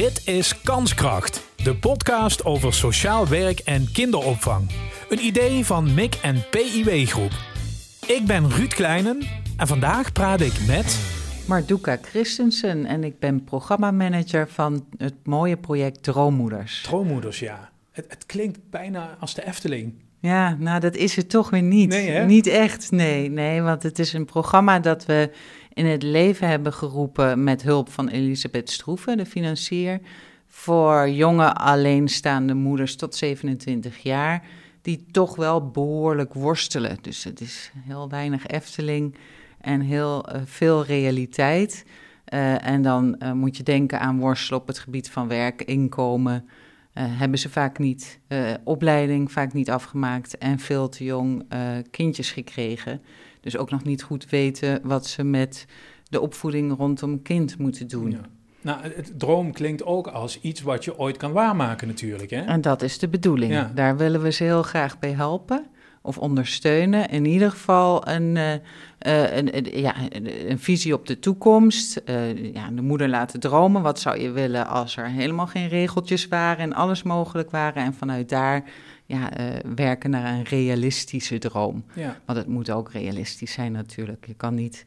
Dit 0.00 0.26
is 0.26 0.60
Kanskracht, 0.60 1.50
de 1.56 1.76
podcast 1.76 2.44
over 2.44 2.74
sociaal 2.74 3.28
werk 3.28 3.58
en 3.58 3.92
kinderopvang. 3.92 4.70
Een 5.08 5.24
idee 5.24 5.64
van 5.64 5.94
MIC 5.94 6.14
en 6.14 6.44
PIW 6.50 7.06
Groep. 7.06 7.32
Ik 8.06 8.26
ben 8.26 8.50
Ruud 8.50 8.74
Kleinen 8.74 9.22
en 9.56 9.66
vandaag 9.66 10.12
praat 10.12 10.40
ik 10.40 10.66
met... 10.66 10.98
Marduka 11.48 11.98
Christensen 12.02 12.86
en 12.86 13.04
ik 13.04 13.18
ben 13.18 13.44
programmamanager 13.44 14.48
van 14.48 14.86
het 14.96 15.14
mooie 15.24 15.56
project 15.56 16.02
Droommoeders. 16.02 16.82
Droommoeders, 16.82 17.38
ja. 17.38 17.70
Het, 17.92 18.04
het 18.08 18.26
klinkt 18.26 18.58
bijna 18.70 19.16
als 19.18 19.34
de 19.34 19.46
Efteling. 19.46 19.94
Ja, 20.20 20.56
nou 20.58 20.80
dat 20.80 20.94
is 20.94 21.16
het 21.16 21.30
toch 21.30 21.50
weer 21.50 21.62
niet. 21.62 21.88
Nee, 21.88 22.10
hè? 22.10 22.24
Niet 22.24 22.46
echt, 22.46 22.90
nee. 22.90 23.30
Nee, 23.30 23.62
want 23.62 23.82
het 23.82 23.98
is 23.98 24.12
een 24.12 24.24
programma 24.24 24.78
dat 24.78 25.06
we 25.06 25.30
in 25.72 25.86
het 25.86 26.02
leven 26.02 26.48
hebben 26.48 26.72
geroepen 26.72 27.44
met 27.44 27.62
hulp 27.62 27.90
van 27.90 28.08
Elisabeth 28.08 28.70
Stroeven, 28.70 29.16
de 29.16 29.26
financier, 29.26 30.00
voor 30.46 31.08
jonge 31.08 31.54
alleenstaande 31.54 32.54
moeders 32.54 32.96
tot 32.96 33.14
27 33.14 33.98
jaar, 33.98 34.46
die 34.82 35.06
toch 35.10 35.36
wel 35.36 35.70
behoorlijk 35.70 36.34
worstelen. 36.34 36.98
Dus 37.00 37.24
het 37.24 37.40
is 37.40 37.72
heel 37.76 38.08
weinig 38.08 38.46
Efteling 38.46 39.16
en 39.60 39.80
heel 39.80 40.28
eh, 40.28 40.40
veel 40.44 40.84
realiteit. 40.84 41.84
Eh, 42.30 42.66
en 42.66 42.82
dan 42.82 43.18
eh, 43.18 43.32
moet 43.32 43.56
je 43.56 43.62
denken 43.62 44.00
aan 44.00 44.18
worstelen 44.18 44.60
op 44.60 44.66
het 44.66 44.78
gebied 44.78 45.10
van 45.10 45.28
werk, 45.28 45.62
inkomen. 45.62 46.48
eh, 46.92 47.04
hebben 47.08 47.38
ze 47.38 47.48
vaak 47.48 47.78
niet 47.78 48.20
opleiding, 48.64 49.32
vaak 49.32 49.52
niet 49.52 49.70
afgemaakt 49.70 50.38
en 50.38 50.58
veel 50.58 50.88
te 50.88 51.04
jong 51.04 51.44
kindjes 51.90 52.30
gekregen. 52.30 53.02
Dus 53.40 53.56
ook 53.56 53.70
nog 53.70 53.84
niet 53.84 54.02
goed 54.02 54.30
weten 54.30 54.80
wat 54.82 55.06
ze 55.06 55.24
met 55.24 55.66
de 56.08 56.20
opvoeding 56.20 56.76
rondom 56.76 57.22
kind 57.22 57.58
moeten 57.58 57.88
doen. 57.88 58.10
Ja. 58.10 58.20
Nou, 58.62 58.82
het, 58.82 59.12
droom 59.16 59.52
klinkt 59.52 59.84
ook 59.84 60.06
als 60.06 60.40
iets 60.40 60.60
wat 60.60 60.84
je 60.84 60.98
ooit 60.98 61.16
kan 61.16 61.32
waarmaken 61.32 61.88
natuurlijk, 61.88 62.30
hè? 62.30 62.40
En 62.40 62.60
dat 62.60 62.82
is 62.82 62.98
de 62.98 63.08
bedoeling. 63.08 63.52
Ja. 63.52 63.72
Daar 63.74 63.96
willen 63.96 64.22
we 64.22 64.32
ze 64.32 64.44
heel 64.44 64.62
graag 64.62 64.98
bij 64.98 65.12
helpen 65.12 65.66
of 66.02 66.18
ondersteunen. 66.18 67.08
In 67.08 67.24
ieder 67.24 67.50
geval 67.50 68.08
een, 68.08 68.36
eh, 68.36 68.52
eh, 68.98 69.36
een, 69.36 69.56
een- 69.56 69.80
ja, 69.80 69.94
een, 70.08 70.58
visie 70.58 70.94
op 70.94 71.06
de 71.06 71.18
toekomst. 71.18 71.96
Eh, 71.96 72.54
ja, 72.54 72.70
de 72.70 72.82
moeder 72.82 73.08
laten 73.08 73.40
dromen. 73.40 73.82
Wat 73.82 74.00
zou 74.00 74.20
je 74.20 74.30
willen 74.30 74.66
als 74.66 74.96
er 74.96 75.06
helemaal 75.08 75.46
geen 75.46 75.68
regeltjes 75.68 76.28
waren 76.28 76.58
en 76.58 76.72
alles 76.72 77.02
mogelijk 77.02 77.50
waren? 77.50 77.82
En 77.82 77.94
vanuit 77.94 78.28
daar 78.28 78.64
ja, 79.06 79.30
werken 79.74 80.10
naar 80.10 80.32
een 80.32 80.42
realistische 80.44 81.38
droom. 81.38 81.84
Ja. 81.94 82.20
Want 82.24 82.38
het 82.38 82.48
moet 82.48 82.70
ook 82.70 82.92
realistisch 82.92 83.52
zijn 83.52 83.72
natuurlijk. 83.72 84.26
Je 84.26 84.34
kan 84.34 84.54
niet 84.54 84.84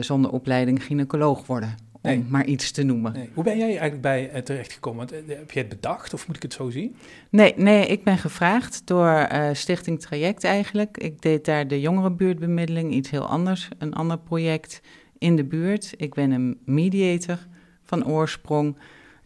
zonder 0.00 0.30
opleiding 0.30 0.84
gynaecoloog 0.84 1.46
worden, 1.46 1.74
om 2.02 2.10
Nee. 2.10 2.24
maar 2.28 2.44
iets 2.44 2.70
te 2.70 2.82
noemen. 2.82 3.12
Nee. 3.12 3.28
Hoe 3.34 3.44
ben 3.44 3.58
jij 3.58 3.68
eigenlijk 3.68 4.00
bij 4.00 4.30
eh, 4.30 4.42
terechtgekomen? 4.42 5.08
Eh, 5.08 5.36
heb 5.36 5.50
je 5.50 5.58
het 5.58 5.68
bedacht 5.68 6.14
of 6.14 6.26
moet 6.26 6.36
ik 6.36 6.42
het 6.42 6.52
zo 6.52 6.70
zien? 6.70 6.96
Nee, 7.30 7.54
nee, 7.56 7.86
ik 7.86 8.04
ben 8.04 8.18
gevraagd 8.18 8.82
door 8.84 9.08
eh, 9.08 9.48
Stichting 9.52 10.00
Traject 10.00 10.44
eigenlijk. 10.44 10.98
Ik 10.98 11.22
deed 11.22 11.44
daar 11.44 11.68
de 11.68 11.80
jongerenbuurtbemiddeling, 11.80 12.92
iets 12.92 13.10
heel 13.10 13.26
anders, 13.26 13.68
een 13.78 13.94
ander 13.94 14.18
project 14.18 14.80
in 15.18 15.36
de 15.36 15.44
buurt. 15.44 15.94
Ik 15.96 16.14
ben 16.14 16.30
een 16.30 16.58
mediator 16.64 17.38
van 17.84 18.06
oorsprong. 18.06 18.76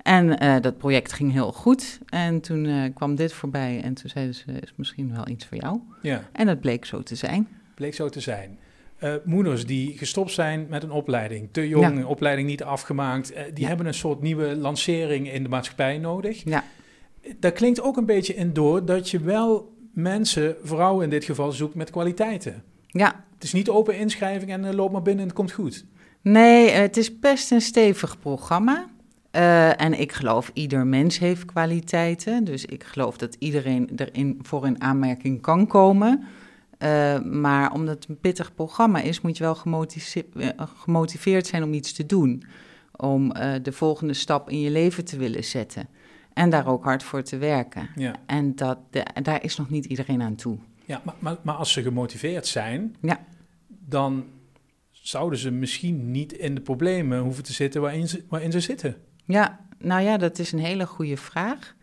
En 0.03 0.39
eh, 0.39 0.61
dat 0.61 0.79
project 0.79 1.13
ging 1.13 1.33
heel 1.33 1.53
goed. 1.53 1.99
En 2.07 2.41
toen 2.41 2.93
kwam 2.95 3.15
dit 3.15 3.33
voorbij 3.33 3.81
en 3.83 3.95
toen 3.95 4.11
zeiden 4.11 4.35
ze, 4.35 4.45
is 4.61 4.73
misschien 4.77 5.13
wel 5.15 5.29
iets 5.29 5.47
voor 5.47 5.57
jou. 5.59 5.81
Ja, 6.03 6.23
En 6.33 6.47
dat 6.47 6.61
bleek 6.61 6.85
zo 6.85 7.03
te 7.03 7.15
zijn. 7.15 7.49
bleek 7.75 7.95
zo 7.95 8.09
te 8.09 8.21
zijn. 8.21 8.59
Eh, 8.99 9.15
moeders 9.25 9.67
die 9.67 9.99
gestopt 9.99 10.31
zijn 10.33 10.67
met 10.71 10.83
een 10.83 10.91
opleiding, 10.91 11.49
te 11.53 11.69
jong, 11.69 11.99
Ja. 11.99 12.07
opleiding 12.07 12.49
niet 12.49 12.63
afgemaakt, 12.63 13.33
eh, 13.33 13.43
die 13.53 13.63
Ja. 13.63 13.69
hebben 13.69 13.87
een 13.87 13.95
soort 13.95 14.21
nieuwe 14.21 14.57
lancering 14.57 15.33
in 15.33 15.43
de 15.43 15.49
maatschappij 15.49 15.99
nodig. 15.99 16.43
Ja, 16.45 16.65
Daar 17.41 17.53
klinkt 17.53 17.81
ook 17.81 17.97
een 17.97 18.07
beetje 18.07 18.35
in 18.35 18.53
door 18.53 18.85
dat 18.85 19.11
je 19.11 19.21
wel 19.21 19.73
mensen, 19.93 20.57
vrouwen 20.63 21.05
in 21.05 21.11
dit 21.11 21.25
geval, 21.25 21.53
zoekt 21.53 21.75
met 21.75 21.91
kwaliteiten. 21.91 22.63
ja. 22.87 23.25
Het 23.35 23.43
is 23.45 23.53
niet 23.53 23.69
open 23.71 23.99
inschrijving 23.99 24.51
en 24.51 24.65
eh, 24.65 24.73
loop 24.75 24.93
maar 24.93 25.03
binnen 25.03 25.23
en 25.23 25.29
het 25.29 25.37
komt 25.39 25.53
goed. 25.53 25.85
Nee, 26.23 26.71
eh, 26.71 26.79
het 26.81 26.97
is 26.97 27.19
best 27.19 27.51
een 27.51 27.61
stevig 27.61 28.19
programma. 28.19 28.87
Eh, 29.31 29.81
en 29.81 30.01
ik 30.01 30.13
geloof, 30.13 30.51
ieder 30.55 30.87
mens 30.87 31.19
heeft 31.19 31.45
kwaliteiten. 31.45 32.45
Dus 32.45 32.65
ik 32.65 32.85
geloof 32.85 33.17
dat 33.17 33.37
iedereen 33.39 33.91
erin 33.97 34.39
voor 34.43 34.67
in 34.67 34.81
aanmerking 34.83 35.41
kan 35.41 35.67
komen. 35.67 36.25
Eh, 36.79 37.21
maar 37.21 37.73
omdat 37.73 37.95
het 37.95 38.09
een 38.09 38.19
pittig 38.21 38.55
programma 38.55 39.01
is, 39.01 39.21
moet 39.21 39.37
je 39.37 39.45
wel 39.45 39.55
gemotive- 39.55 40.25
eh, 40.37 40.49
gemotiveerd 40.77 41.47
zijn 41.47 41.63
om 41.63 41.73
iets 41.73 41.93
te 41.93 42.07
doen. 42.07 42.45
Om 42.97 43.33
eh, 43.33 43.63
de 43.63 43.73
volgende 43.73 44.15
stap 44.15 44.51
in 44.51 44.61
je 44.61 44.71
leven 44.71 45.05
te 45.05 45.17
willen 45.17 45.45
zetten. 45.45 45.89
En 46.33 46.51
daar 46.51 46.67
ook 46.67 46.85
hard 46.85 47.03
voor 47.03 47.23
te 47.23 47.37
werken. 47.37 47.89
Ja, 47.97 48.15
En 48.27 48.55
dat, 48.57 48.79
de- 48.91 49.07
daar 49.23 49.45
is 49.45 49.57
nog 49.57 49.71
niet 49.71 49.85
iedereen 49.85 50.23
aan 50.23 50.35
toe. 50.35 50.59
ja 50.85 51.01
maar, 51.05 51.15
maar, 51.19 51.37
maar 51.43 51.55
als 51.55 51.73
ze 51.73 51.83
gemotiveerd 51.83 52.47
zijn, 52.47 52.97
Ja. 53.01 53.25
dan 53.69 54.25
zouden 54.91 55.39
ze 55.39 55.51
misschien 55.51 56.11
niet 56.11 56.33
in 56.33 56.55
de 56.55 56.61
problemen 56.61 57.19
hoeven 57.21 57.45
te 57.45 57.53
zitten 57.53 57.81
waarin 57.81 58.09
ze, 58.09 58.25
waarin 58.29 58.53
ze 58.53 58.61
zitten. 58.61 58.97
Ja, 59.25 59.61
nou 59.79 60.03
ja, 60.03 60.17
dat 60.17 60.39
is 60.39 60.53
een 60.53 60.59
hele 60.59 60.87
goede 60.87 61.17
vraag. 61.17 61.75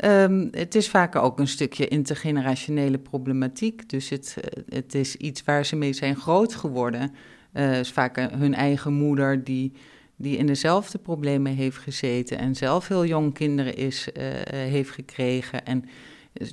Ehm, 0.00 0.48
het 0.50 0.74
is 0.74 0.88
vaak 0.88 1.16
ook 1.16 1.38
een 1.38 1.48
stukje 1.48 1.88
intergenerationele 1.88 2.98
problematiek. 2.98 3.88
Dus 3.88 4.08
het, 4.08 4.36
eh, 4.40 4.62
het 4.78 4.94
is 4.94 5.16
iets 5.16 5.44
waar 5.44 5.64
ze 5.66 5.76
mee 5.76 5.92
zijn 5.92 6.16
groot 6.16 6.54
geworden. 6.54 7.12
Eh, 7.52 7.78
is 7.78 7.90
vaak 7.90 8.16
een- 8.16 8.32
hun 8.38 8.54
eigen 8.54 8.92
moeder 8.92 9.44
die, 9.44 9.72
die 10.16 10.36
in 10.36 10.46
dezelfde 10.46 10.98
problemen 10.98 11.54
heeft 11.54 11.76
gezeten 11.78 12.38
en 12.38 12.54
zelf 12.56 12.88
heel 12.88 13.06
jong 13.06 13.34
kinderen 13.34 13.76
is, 13.76 14.12
eh, 14.12 14.40
eh, 14.40 14.44
heeft 14.70 14.90
gekregen. 14.90 15.64
En 15.66 15.84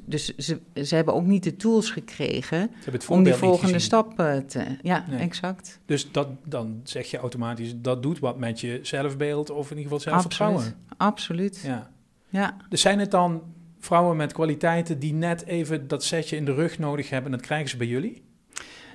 dus 0.06 0.36
ze, 0.38 0.60
ze 0.84 0.96
hebben 0.96 1.14
ook 1.14 1.26
niet 1.26 1.44
de 1.44 1.56
tools 1.56 1.92
gekregen 1.92 2.72
om 3.08 3.24
die 3.24 3.34
volgende 3.34 3.80
stap 3.80 4.20
eh, 4.20 4.38
te. 4.38 4.64
Ja, 4.82 5.06
Nee. 5.10 5.20
exact. 5.20 5.80
Dus 5.86 6.12
dat, 6.12 6.28
dan 6.46 6.80
zeg 6.84 7.12
je 7.12 7.18
automatisch, 7.18 7.74
dat 7.78 8.04
doet 8.04 8.20
wat 8.20 8.38
met 8.38 8.60
je 8.60 8.80
zelfbeeld 8.82 9.50
of 9.50 9.72
in 9.72 9.78
ieder 9.78 9.92
geval 9.98 10.14
Absoluut. 10.14 10.34
zelfvertrouwen. 10.36 10.86
Absoluut. 10.98 11.62
Ja. 11.66 11.90
Ja. 12.30 12.56
Dus 12.70 12.82
zijn 12.82 13.00
het 13.00 13.12
dan 13.12 13.42
vrouwen 13.80 14.18
met 14.18 14.34
kwaliteiten 14.34 15.00
die 15.00 15.14
net 15.14 15.46
even 15.46 15.88
dat 15.88 16.04
setje 16.04 16.36
in 16.36 16.46
de 16.46 16.54
rug 16.54 16.80
nodig 16.80 17.10
hebben 17.10 17.32
en 17.32 17.38
dat 17.38 17.48
krijgen 17.48 17.70
ze 17.70 17.78
bij 17.78 17.88
jullie? 17.88 18.26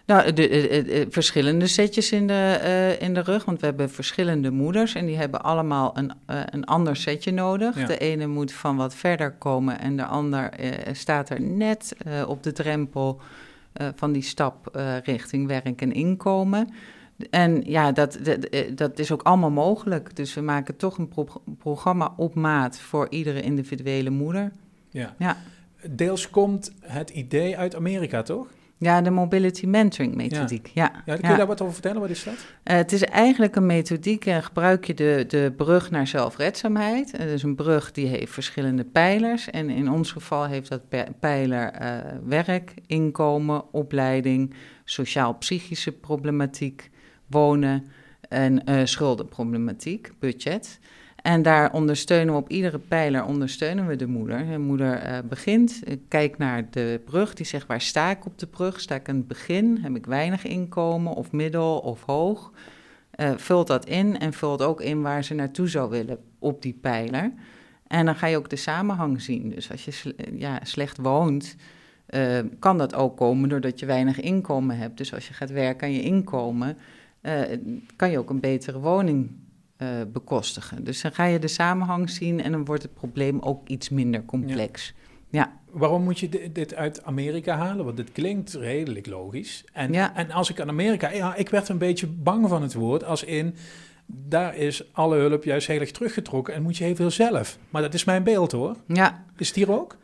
Nou, 0.07 0.25
de, 0.25 0.33
de- 0.33 0.49
de- 0.49 0.83
de 0.85 1.07
verschillende 1.11 1.67
setjes 1.67 2.13
in 2.13 2.27
de, 2.27 2.59
eh, 2.63 3.01
in 3.01 3.15
de 3.15 3.21
rug, 3.21 3.45
want 3.45 3.61
we 3.61 3.67
hebben 3.67 3.91
verschillende 3.91 4.51
moeders 4.51 4.95
en 4.95 5.07
die 5.07 5.17
hebben 5.17 5.43
allemaal 5.43 5.99
een, 5.99 6.13
eh, 6.27 6.41
een 6.45 6.65
ander 6.65 6.97
setje 6.97 7.31
nodig. 7.33 7.79
Ja. 7.79 7.87
De 7.87 7.99
ene 7.99 8.27
moet 8.27 8.53
van 8.53 8.77
wat 8.77 8.95
verder 8.95 9.33
komen 9.33 9.79
en 9.81 9.97
de 9.97 10.05
ander 10.05 10.51
eh, 10.51 10.95
staat 10.95 11.31
er 11.31 11.41
net 11.41 11.95
eh, 11.99 12.29
op 12.29 12.43
de 12.43 12.53
drempel 12.53 13.21
eh, 13.73 13.89
van 13.95 14.13
die 14.13 14.23
stap 14.23 14.67
eh, 14.77 14.97
richting 15.05 15.47
werk 15.47 15.81
en 15.83 15.93
inkomen. 15.93 16.75
En 17.31 17.63
ja, 17.67 17.93
dat, 17.93 18.19
dat, 18.23 18.39
eh, 18.45 18.77
dat 18.77 18.99
is 18.99 19.13
ook 19.13 19.23
allemaal 19.23 19.51
mogelijk. 19.51 20.17
Dus 20.17 20.35
we 20.35 20.41
maken 20.41 20.77
toch 20.77 20.99
een 20.99 21.09
pro- 21.09 21.43
programma 21.59 22.15
op 22.17 22.35
maat 22.35 22.79
voor 22.79 23.07
iedere 23.11 23.41
individuele 23.41 24.11
moeder. 24.11 24.53
Ja. 24.91 25.15
Ja. 25.19 25.37
Deels 25.91 26.31
komt 26.31 26.73
het 26.81 27.11
idee 27.11 27.59
uit 27.59 27.77
Amerika, 27.77 28.23
toch? 28.23 28.47
Ja, 28.79 29.01
de 29.03 29.11
mobility 29.11 29.67
mentoring 29.67 30.15
methodiek. 30.15 30.71
Ja, 30.75 31.03
Ja, 31.07 31.17
kun 31.17 31.31
je 31.31 31.37
daar 31.37 31.47
wat 31.47 31.61
over 31.61 31.73
vertellen? 31.73 32.01
Wat 32.01 32.11
is 32.11 32.25
dat? 32.25 32.35
Eh, 32.63 32.77
het 32.77 32.93
is 32.93 33.03
eigenlijk 33.05 33.57
een 33.57 33.67
methodiek 33.67 34.27
en 34.27 34.43
gebruik 34.43 34.85
je 34.85 34.95
de, 34.95 35.25
de 35.29 35.53
brug 35.57 35.91
naar 35.91 36.07
zelfredzaamheid. 36.07 37.13
Het 37.13 37.31
is 37.31 37.43
een 37.43 37.55
brug 37.55 37.93
die 37.93 38.07
heeft 38.07 38.33
verschillende 38.33 38.85
pijlers. 38.85 39.51
En 39.51 39.71
in 39.71 39.91
ons 39.91 40.13
geval 40.13 40.47
heeft 40.47 40.69
dat 40.69 40.83
pijler 41.21 41.71
eh, 41.71 41.97
werk, 42.25 42.75
inkomen, 42.87 43.73
opleiding, 43.73 44.55
sociaal-psychische 44.85 45.93
problematiek, 45.93 46.91
wonen 47.33 47.85
en 48.33 48.65
eh, 48.65 48.85
schuldenproblematiek, 48.85 50.13
budget. 50.19 50.79
En 51.17 51.43
daar 51.43 51.73
ondersteunen 51.73 52.35
we 52.35 52.41
op 52.41 52.49
iedere 52.49 52.79
pijler 52.79 53.25
ondersteunen 53.25 53.87
we 53.87 53.97
de 53.97 54.07
moeder. 54.07 54.47
De 54.47 54.59
moeder 54.59 54.95
eh, 54.95 55.19
begint, 55.29 55.83
kijkt 56.09 56.39
naar 56.39 56.71
de 56.71 57.01
brug, 57.05 57.35
die 57.35 57.47
zegt 57.47 57.67
waar 57.67 57.81
sta 57.81 58.11
ik 58.11 58.27
op 58.27 58.39
de 58.39 58.47
brug? 58.47 58.81
Sta 58.81 58.95
ik 58.95 59.09
aan 59.09 59.17
het 59.17 59.29
begin? 59.29 59.79
Heb 59.83 59.97
ik 59.97 60.07
weinig 60.07 60.45
inkomen 60.45 61.15
of 61.15 61.33
middel 61.33 61.79
of 61.79 62.03
hoog? 62.03 62.53
Eh, 63.11 63.31
vult 63.37 63.67
dat 63.67 63.87
in 63.87 64.19
en 64.19 64.33
vult 64.33 64.63
ook 64.63 64.81
in 64.81 65.03
waar 65.03 65.25
ze 65.25 65.35
naartoe 65.35 65.69
zou 65.69 65.91
willen 65.91 66.19
op 66.39 66.63
die 66.63 66.79
pijler. 66.81 67.33
En 67.87 68.05
dan 68.05 68.15
ga 68.15 68.27
je 68.27 68.37
ook 68.37 68.51
de 68.51 68.57
samenhang 68.57 69.23
zien. 69.23 69.51
Dus 69.51 69.71
als 69.71 69.85
je 69.85 70.15
ja, 70.35 70.61
slecht 70.63 70.97
woont, 70.97 71.57
kan 72.59 72.79
dat 72.79 72.95
ook 72.95 73.17
komen 73.17 73.49
doordat 73.49 73.81
je 73.81 73.87
weinig 73.87 74.21
inkomen 74.21 74.79
hebt. 74.79 74.97
Dus 74.97 75.15
als 75.15 75.29
je 75.29 75.35
gaat 75.35 75.51
werken 75.51 75.87
aan 75.87 75.93
je 75.93 76.03
inkomen, 76.03 76.77
eh, 77.23 77.59
kan 77.97 78.11
je 78.11 78.19
ook 78.19 78.31
een 78.31 78.41
betere 78.41 78.79
woning 78.79 79.31
eh, 79.77 79.89
bekostigen. 80.13 80.85
Dus 80.85 81.01
dan 81.03 81.13
ga 81.13 81.25
je 81.25 81.39
de 81.39 81.49
samenhang 81.49 82.11
zien 82.11 82.43
en 82.43 82.53
dan 82.53 82.65
wordt 82.65 82.83
het 82.83 82.95
probleem 82.95 83.41
ook 83.41 83.69
iets 83.69 83.89
minder 83.89 84.25
complex. 84.25 84.95
Ja, 85.29 85.61
Waarom 85.71 86.03
moet 86.03 86.19
je 86.19 86.29
di- 86.29 86.53
dit 86.53 86.75
uit 86.75 87.05
Amerika 87.05 87.57
halen? 87.57 87.85
Want 87.85 87.97
dit 87.97 88.13
klinkt 88.13 88.53
redelijk 88.55 89.07
logisch. 89.07 89.65
En, 89.73 89.93
Ja. 89.93 90.15
en 90.15 90.31
als 90.31 90.51
ik 90.51 90.61
aan 90.61 90.69
Amerika... 90.69 91.11
Ja, 91.11 91.35
ik 91.35 91.49
werd 91.49 91.69
een 91.69 91.79
beetje 91.79 92.07
bang 92.07 92.49
van 92.49 92.63
het 92.63 92.75
woord, 92.75 93.05
als 93.05 93.25
in... 93.25 93.55
daar 94.07 94.57
is 94.57 94.93
alle 94.95 95.17
hulp 95.17 95.45
juist 95.45 95.67
heel 95.67 95.81
erg 95.81 95.91
teruggetrokken 95.91 96.55
en 96.55 96.63
moet 96.63 96.77
je 96.77 96.85
heel 96.85 96.95
veel 96.95 97.11
zelf. 97.11 97.59
Maar 97.71 97.83
dat 97.83 97.95
is 97.95 98.05
mijn 98.05 98.23
beeld 98.23 98.53
hoor. 98.53 98.77
Ja. 98.87 99.25
Is 99.37 99.47
het 99.47 99.57
hier 99.57 99.73
ook? 99.73 99.97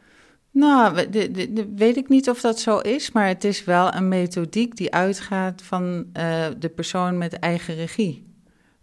Nou, 0.51 0.95
we- 0.95 1.09
de, 1.11 1.31
de, 1.31 1.53
de- 1.53 1.73
weet 1.75 1.97
ik 1.97 2.09
niet 2.09 2.29
of 2.31 2.41
dat 2.41 2.59
zo 2.61 2.79
is, 2.79 3.13
maar 3.13 3.27
het 3.27 3.45
is 3.45 3.65
wel 3.65 3.95
een 3.95 4.09
methodiek 4.09 4.77
die 4.77 4.93
uitgaat 4.95 5.63
van 5.63 6.07
eh, 6.13 6.47
de 6.59 6.69
persoon 6.69 7.19
met 7.19 7.33
eigen 7.39 7.75
regie. 7.75 8.27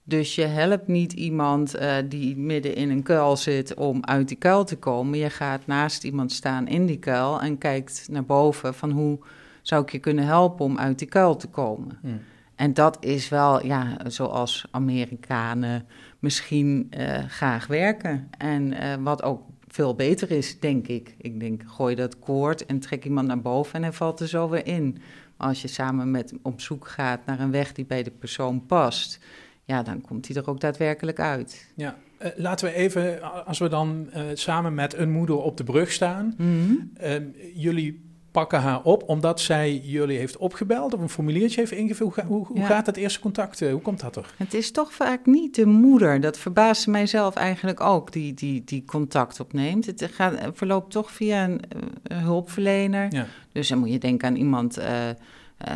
Dus 0.03 0.35
je 0.35 0.45
helpt 0.45 0.87
niet 0.87 1.13
iemand 1.13 1.75
eh, 1.75 1.95
die 2.09 2.37
midden 2.37 2.75
in 2.75 2.89
een 2.89 3.03
kuil 3.03 3.37
zit 3.37 3.73
om 3.73 4.03
uit 4.03 4.27
die 4.27 4.37
kuil 4.37 4.63
te 4.63 4.75
komen. 4.77 5.17
Je 5.19 5.29
gaat 5.29 5.65
naast 5.65 6.03
iemand 6.03 6.31
staan 6.31 6.67
in 6.67 6.85
die 6.85 6.99
kuil 6.99 7.41
en 7.41 7.57
kijkt 7.57 8.07
naar 8.11 8.25
boven 8.25 8.73
van 8.73 8.91
hoe 8.91 9.19
zou 9.61 9.81
ik 9.83 9.91
je 9.91 9.99
kunnen 9.99 10.25
helpen 10.25 10.65
om 10.65 10.77
uit 10.77 10.99
die 10.99 11.07
kuil 11.07 11.35
te 11.35 11.47
komen. 11.47 11.97
Hmm. 12.01 12.19
En 12.55 12.73
dat 12.73 12.97
is 12.99 13.29
wel, 13.29 13.65
ja, 13.65 13.97
zoals 14.07 14.65
Amerikanen 14.71 15.85
misschien 16.19 16.87
eh, 16.89 17.23
graag 17.27 17.67
werken. 17.67 18.29
En 18.37 18.73
wat 19.03 19.23
ook 19.23 19.41
veel 19.75 19.95
beter 19.95 20.31
is, 20.31 20.59
denk 20.59 20.87
ik. 20.87 21.15
Ik 21.17 21.39
denk, 21.39 21.63
gooi 21.67 21.95
dat 21.95 22.19
koord 22.19 22.65
en 22.65 22.79
trek 22.79 23.05
iemand 23.05 23.27
naar 23.27 23.41
boven 23.41 23.73
en 23.73 23.81
hij 23.81 23.91
valt 23.91 24.19
er 24.19 24.27
zo 24.27 24.49
weer 24.49 24.67
in. 24.67 24.97
Maar 25.37 25.47
als 25.47 25.61
je 25.61 25.67
samen 25.67 26.11
met 26.11 26.33
op 26.41 26.61
zoek 26.61 26.87
gaat 26.87 27.25
naar 27.25 27.39
een 27.39 27.51
weg 27.51 27.73
die 27.73 27.85
bij 27.85 28.03
de 28.03 28.11
persoon 28.11 28.65
past, 28.65 29.19
ja, 29.63 29.83
dan 29.83 30.01
komt 30.01 30.27
hij 30.27 30.35
er 30.35 30.49
ook 30.49 30.59
daadwerkelijk 30.59 31.19
uit. 31.19 31.71
Ja. 31.75 31.97
Eh, 32.17 32.31
laten 32.35 32.67
we 32.67 32.73
even, 32.73 33.21
als 33.45 33.59
we 33.59 33.67
dan 33.67 34.07
eh, 34.11 34.23
samen 34.33 34.73
met 34.73 34.93
een 34.93 35.11
moeder 35.11 35.35
op 35.35 35.57
de 35.57 35.63
brug 35.63 35.91
staan. 35.91 36.33
Mhm. 36.37 36.73
eh, 36.93 37.15
jullie 37.55 38.04
pakken 38.35 38.59
haar 38.59 38.81
op 38.81 39.03
omdat 39.09 39.39
zij 39.41 39.77
jullie 39.83 40.17
heeft 40.17 40.37
opgebeld 40.37 40.93
of 40.93 40.99
een 41.01 41.09
formuliertje 41.09 41.59
heeft 41.59 41.71
ingevuld. 41.71 42.15
Hoe, 42.15 42.25
hoe, 42.25 42.47
hoe 42.47 42.57
Ja. 42.59 42.65
gaat 42.65 42.85
dat 42.85 42.95
eerste 42.95 43.19
contact? 43.19 43.61
eh, 43.61 43.71
hoe 43.71 43.81
komt 43.81 43.99
dat 43.99 44.15
er? 44.15 44.33
Het 44.37 44.53
is 44.53 44.71
toch 44.71 44.93
vaak 44.93 45.25
niet 45.25 45.55
de 45.55 45.65
moeder. 45.65 46.21
Dat 46.21 46.37
verbaasde 46.37 46.91
mijzelf 46.91 47.35
eigenlijk 47.35 47.81
ook, 47.81 48.11
die, 48.11 48.33
die, 48.33 48.63
die 48.63 48.83
contact 48.85 49.39
opneemt. 49.39 49.85
Het 49.85 50.09
gaat, 50.11 50.33
verloopt 50.53 50.91
toch 50.91 51.11
via 51.11 51.43
een, 51.43 51.59
eh, 51.69 51.79
een 52.03 52.17
hulpverlener. 52.23 53.13
Ja. 53.13 53.25
Dus 53.51 53.67
dan 53.67 53.77
moet 53.79 53.91
je 53.91 53.97
denken 53.97 54.27
aan 54.27 54.35
iemand 54.35 54.77
eh, 54.77 55.09
eh, 55.09 55.15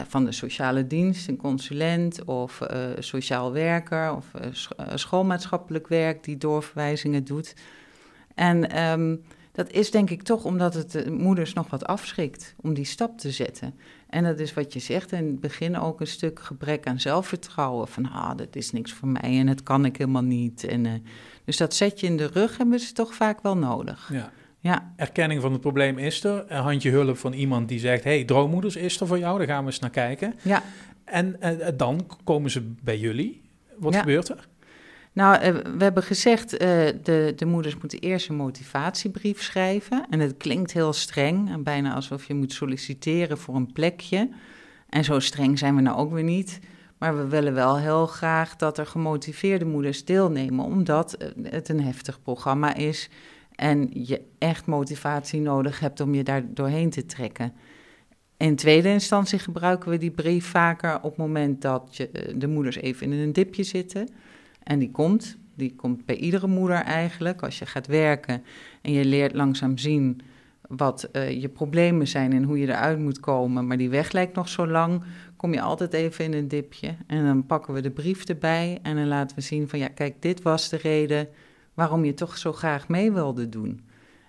van 0.07 0.25
de 0.25 0.31
sociale 0.31 0.88
dienst, 0.88 1.27
een 1.27 1.38
consulent 1.38 2.23
of 2.25 2.62
eh, 2.62 2.79
sociaal 3.00 3.51
werker 3.51 4.15
of 4.15 4.25
eh, 4.33 4.47
sch- 4.51 4.69
eh, 4.77 4.85
schoolmaatschappelijk 4.95 5.88
werk 5.88 6.23
die 6.23 6.38
doorverwijzingen 6.38 7.23
doet. 7.23 7.53
En 8.35 8.69
ehm, 8.71 9.15
dat 9.51 9.72
is 9.72 9.92
denk 9.92 10.10
ik 10.10 10.22
toch 10.24 10.44
omdat 10.46 10.74
het 10.74 10.92
de 10.92 11.12
moeders 11.12 11.54
nog 11.54 11.69
wat 11.69 11.86
afschrikt 11.86 12.56
om 12.62 12.74
die 12.74 12.86
stap 12.86 13.18
te 13.18 13.31
zetten. 13.31 13.74
En 14.10 14.24
dat 14.24 14.40
is 14.40 14.54
wat 14.54 14.74
je 14.74 14.80
zegt 14.80 15.12
in 15.12 15.25
het 15.25 15.40
begin 15.40 15.78
ook 15.78 16.00
een 16.00 16.07
stuk 16.07 16.40
gebrek 16.40 16.88
aan 16.88 17.00
zelfvertrouwen. 17.00 17.88
Van 17.88 18.12
ah, 18.12 18.38
dat 18.38 18.56
is 18.56 18.72
niks 18.72 18.92
voor 18.94 19.07
mij 19.07 19.40
en 19.40 19.46
dat 19.46 19.63
kan 19.63 19.86
ik 19.86 19.98
helemaal 19.98 20.22
niet. 20.24 20.63
En, 20.63 20.86
eh, 20.86 20.92
dus 21.46 21.57
dat 21.57 21.74
zet 21.75 22.00
je 22.00 22.06
in 22.07 22.18
de 22.18 22.25
rug 22.28 22.57
hebben 22.57 22.80
ze 22.80 22.94
toch 22.94 23.13
vaak 23.16 23.42
wel 23.42 23.57
nodig. 23.57 24.10
Ja. 24.13 24.31
Ja, 24.62 24.94
Erkenning 24.96 25.42
van 25.42 25.51
het 25.51 25.62
probleem 25.62 25.98
is 25.98 26.24
er. 26.24 26.46
Een 26.48 26.62
handje 26.62 26.90
hulp 26.92 27.18
van 27.18 27.34
iemand 27.34 27.68
die 27.68 27.80
zegt: 27.80 28.04
hey, 28.04 28.24
droommoeders 28.24 28.75
is 28.75 29.00
er 29.00 29.07
voor 29.07 29.19
jou, 29.19 29.38
daar 29.38 29.48
gaan 29.48 29.63
we 29.63 29.69
eens 29.69 29.80
naar 29.80 29.90
kijken. 29.90 30.34
ja. 30.42 30.63
En 31.06 31.42
eh, 31.42 31.68
dan 31.78 32.07
komen 32.24 32.51
ze 32.51 32.62
bij 32.84 32.98
jullie. 32.98 33.42
Wat 33.78 33.94
Ja. 33.94 34.00
gebeurt 34.00 34.30
er? 34.30 34.48
Nou, 35.13 35.38
eh, 35.38 35.53
we 35.53 35.83
hebben 35.83 36.03
gezegd, 36.03 36.57
eh, 36.57 36.67
de, 37.03 37.33
de 37.35 37.45
moeders 37.45 37.77
moeten 37.77 38.00
eerst 38.00 38.29
een 38.29 38.35
motivatiebrief 38.35 39.41
schrijven. 39.41 40.06
En 40.09 40.19
het 40.19 40.38
klinkt 40.38 40.73
heel 40.73 40.94
streng, 40.94 41.50
en 41.50 41.63
bijna 41.63 41.94
alsof 41.94 42.27
je 42.27 42.33
moet 42.33 42.53
solliciteren 42.53 43.38
voor 43.38 43.56
een 43.56 43.71
plekje. 43.71 44.29
En 44.89 45.03
zo 45.03 45.19
streng 45.19 45.57
zijn 45.57 45.75
we 45.75 45.81
nou 45.81 45.97
ook 45.97 46.11
weer 46.11 46.23
niet. 46.23 46.59
Maar 47.00 47.17
we 47.17 47.27
willen 47.27 47.53
wel 47.53 47.77
heel 47.77 48.07
graag 48.07 48.56
dat 48.56 48.77
er 48.77 48.85
gemotiveerde 48.85 49.65
moeders 49.65 50.06
deelnemen, 50.06 50.65
omdat 50.65 51.13
eh, 51.13 51.27
het 51.44 51.69
een 51.69 51.81
heftig 51.81 52.21
programma 52.21 52.75
is. 52.75 53.09
En 53.55 53.89
je 53.94 54.21
echt 54.38 54.65
motivatie 54.65 55.41
nodig 55.41 55.79
hebt 55.79 56.00
om 56.00 56.13
je 56.13 56.23
daar 56.23 56.44
doorheen 56.53 56.89
te 56.89 57.05
trekken. 57.05 57.53
In 58.38 58.55
tweede 58.55 58.89
instantie 58.89 59.39
gebruiken 59.39 59.89
we 59.89 59.97
die 59.97 60.12
brief 60.12 60.45
vaker 60.45 60.95
op 60.95 61.03
het 61.03 61.17
moment 61.17 61.62
dat 61.62 61.95
je, 61.95 62.09
eh, 62.09 62.33
de 62.35 62.47
moeders 62.47 62.75
even 62.75 63.13
in 63.13 63.19
een 63.19 63.33
dipje 63.33 63.63
zitten. 63.63 64.09
En 64.63 64.79
die 64.79 64.91
komt, 64.91 65.38
die 65.56 65.75
komt 65.75 66.06
bij 66.06 66.15
iedere 66.15 66.47
moeder 66.47 66.77
eigenlijk. 66.77 67.41
Als 67.41 67.59
je 67.59 67.65
gaat 67.65 67.88
werken 67.88 68.44
en 68.81 68.91
je 68.91 69.06
leert 69.06 69.33
langzaam 69.33 69.77
zien 69.77 70.21
wat 70.69 71.03
eh, 71.03 71.41
je 71.41 71.50
problemen 71.50 72.07
zijn 72.07 72.33
en 72.33 72.44
hoe 72.44 72.59
je 72.59 72.67
eruit 72.67 73.00
moet 73.00 73.19
komen, 73.19 73.67
maar 73.67 73.77
die 73.77 73.89
weg 73.89 74.11
lijkt 74.11 74.35
nog 74.35 74.50
zo 74.50 74.67
lang, 74.67 75.03
kom 75.35 75.53
je 75.53 75.61
altijd 75.61 75.94
even 75.94 76.25
in 76.25 76.33
een 76.33 76.47
dipje. 76.47 76.95
En 77.07 77.25
dan 77.25 77.45
pakken 77.45 77.73
we 77.73 77.81
de 77.81 77.91
brief 77.91 78.23
erbij 78.23 78.79
en 78.81 78.95
dan 78.95 79.07
laten 79.07 79.35
we 79.35 79.41
zien 79.41 79.69
van 79.69 79.79
ja, 79.79 79.88
kijk, 79.88 80.21
dit 80.21 80.41
was 80.41 80.69
de 80.69 80.77
reden 80.77 81.27
waarom 81.73 82.05
je 82.05 82.13
toch 82.13 82.38
zo 82.38 82.53
graag 82.53 82.88
mee 82.88 83.12
wilde 83.12 83.50
doen. 83.50 83.81